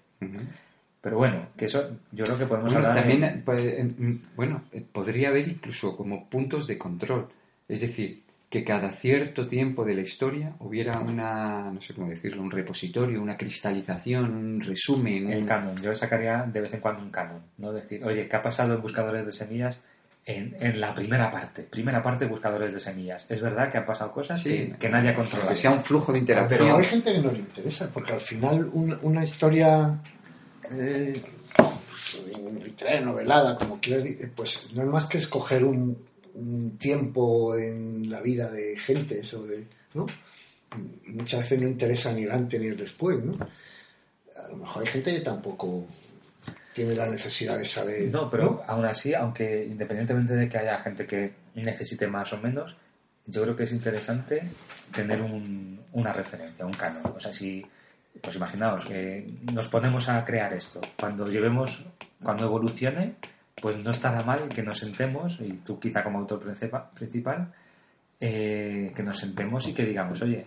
[1.00, 4.62] Pero bueno, que eso yo creo que podemos Bueno, hablar de- también, pues, mm, bueno,
[4.72, 7.28] eh, podría haber incluso como puntos de control.
[7.68, 12.42] Es decir, que cada cierto tiempo de la historia hubiera una, no sé cómo decirlo,
[12.42, 15.30] un repositorio, una cristalización, un resumen.
[15.30, 17.72] El un- canon, yo sacaría de vez en cuando un canon, ¿no?
[17.72, 19.84] Decir, oye, ¿qué ha pasado en Buscadores de Semillas
[20.24, 21.62] en, en la primera parte?
[21.62, 23.26] Primera parte de Buscadores de Semillas.
[23.30, 24.48] Es verdad que han pasado cosas Sí.
[24.48, 25.50] que, que nadie ha controlado.
[25.50, 26.80] Que sea un flujo de Pero interacción.
[26.80, 30.00] hay gente que no le interesa, porque al final un- una historia
[30.72, 31.22] eh,
[32.64, 35.96] literaria, novelada, como quieras, decir, pues no es más que escoger un,
[36.34, 40.06] un tiempo en la vida de gentes o de, ¿no?
[41.06, 43.32] Muchas veces no interesa ni el antes ni el después, ¿no?
[44.44, 45.86] A lo mejor hay gente que tampoco
[46.74, 48.08] tiene la necesidad de saber.
[48.10, 52.76] No, pero aún así, aunque independientemente de que haya gente que necesite más o menos,
[53.26, 54.42] yo creo que es interesante
[54.94, 57.02] tener un- una referencia, un canon.
[57.16, 57.64] O sea, si,
[58.22, 60.80] pues imaginaos, que nos ponemos a crear esto.
[60.98, 61.86] Cuando llevemos,
[62.22, 63.16] cuando evolucione,
[63.60, 67.52] pues no estará mal que nos sentemos, y tú quizá como autor principa- principal,
[68.20, 70.46] eh, que nos sentemos y que digamos, oye,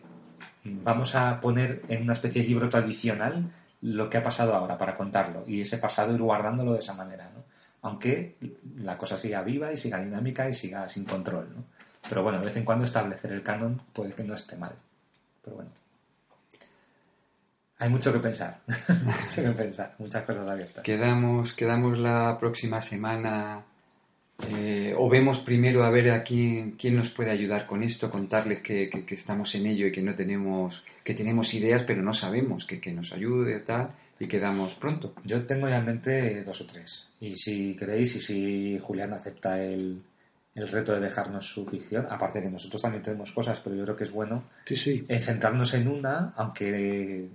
[0.64, 3.52] vamos a poner en una especie de libro tradicional
[3.82, 7.32] lo que ha pasado ahora para contarlo y ese pasado ir guardándolo de esa manera,
[7.34, 7.44] ¿no?
[7.84, 8.36] Aunque
[8.78, 11.64] la cosa siga viva y siga dinámica y siga sin control, ¿no?
[12.08, 14.76] Pero bueno, de vez en cuando establecer el canon puede que no esté mal.
[15.44, 15.72] Pero bueno.
[17.82, 18.62] Hay mucho que pensar.
[19.06, 19.96] mucho que pensar.
[20.00, 20.84] Muchas cosas abiertas.
[20.84, 23.64] Quedamos, quedamos la próxima semana.
[24.50, 28.62] eh, o vemos primero a ver a quién, quién nos puede ayudar con esto, contarles
[28.64, 32.12] que, que- que estamos en ello y que no tenemos, que tenemos ideas, pero no
[32.14, 35.14] sabemos, que, que nos ayude tal, y quedamos pronto.
[35.26, 37.08] Yo tengo ya en mente dos o tres.
[37.20, 40.02] Y si queréis, y si Julián acepta el,
[40.56, 43.84] el reto de dejarnos su ficción, aparte de que nosotros también tenemos cosas, pero yo
[43.84, 45.06] creo que es bueno Sí, sí.
[45.08, 47.28] eh, centrarnos en una, aunque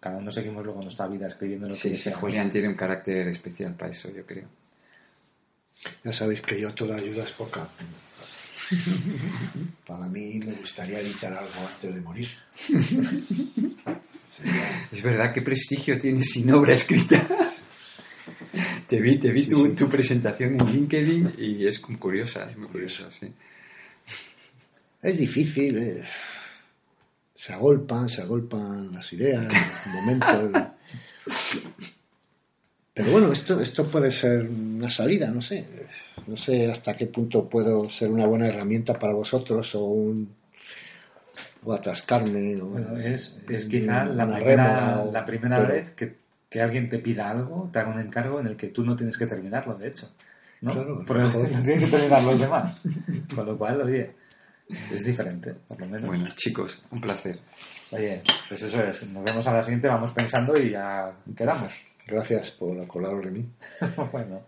[0.00, 2.16] cada uno seguimos luego nuestra vida escribiendo lo Sí, que sí, sea.
[2.16, 4.44] Julián tiene un carácter especial para eso, yo creo.
[6.04, 7.68] Ya sabéis que yo toda ayuda es poca.
[9.86, 12.28] Para mí me gustaría editar algo antes de morir.
[14.24, 17.26] Sería- Es verdad, qué prestigio tienes sin obra escrita.
[18.86, 19.72] te vi, te vi Sí, tu, sí.
[19.74, 23.32] tu presentación en LinkedIn y es curiosa, es muy curiosa, sí.
[25.02, 26.04] Es difícil, eh.
[27.40, 29.44] Se agolpan, se agolpan las ideas,
[29.86, 30.62] los momentos.
[32.94, 35.64] Pero bueno, esto, esto puede ser una salida, no sé.
[36.26, 40.28] No sé hasta qué punto puedo ser una buena herramienta para vosotros o un
[41.64, 42.60] o atascarme.
[42.60, 46.16] O, Bueno, es, es quizá la primera, o- la primera pero- vez que,
[46.50, 49.16] que alguien te pida algo, te haga un encargo en el que tú no tienes
[49.16, 50.10] que terminarlo, de hecho.
[50.60, 50.72] ¿no?
[50.72, 51.42] Claro, Porque mejor.
[51.42, 52.82] lo tienen que terminar los demás.
[53.32, 54.10] Con lo cual, oye,
[54.92, 56.02] es diferente, por lo menos.
[56.06, 57.38] Bueno, chicos, un placer.
[57.90, 59.06] Oye, pues eso es.
[59.08, 61.82] Nos vemos a la siguiente, vamos pensando y ya quedamos.
[62.06, 63.48] Gracias por acordaros de mí.
[64.12, 64.42] bueno,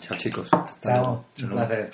[0.00, 0.50] Chao, chicos.
[0.82, 1.14] chao.
[1.14, 1.50] Un Chao.
[1.50, 1.90] placer.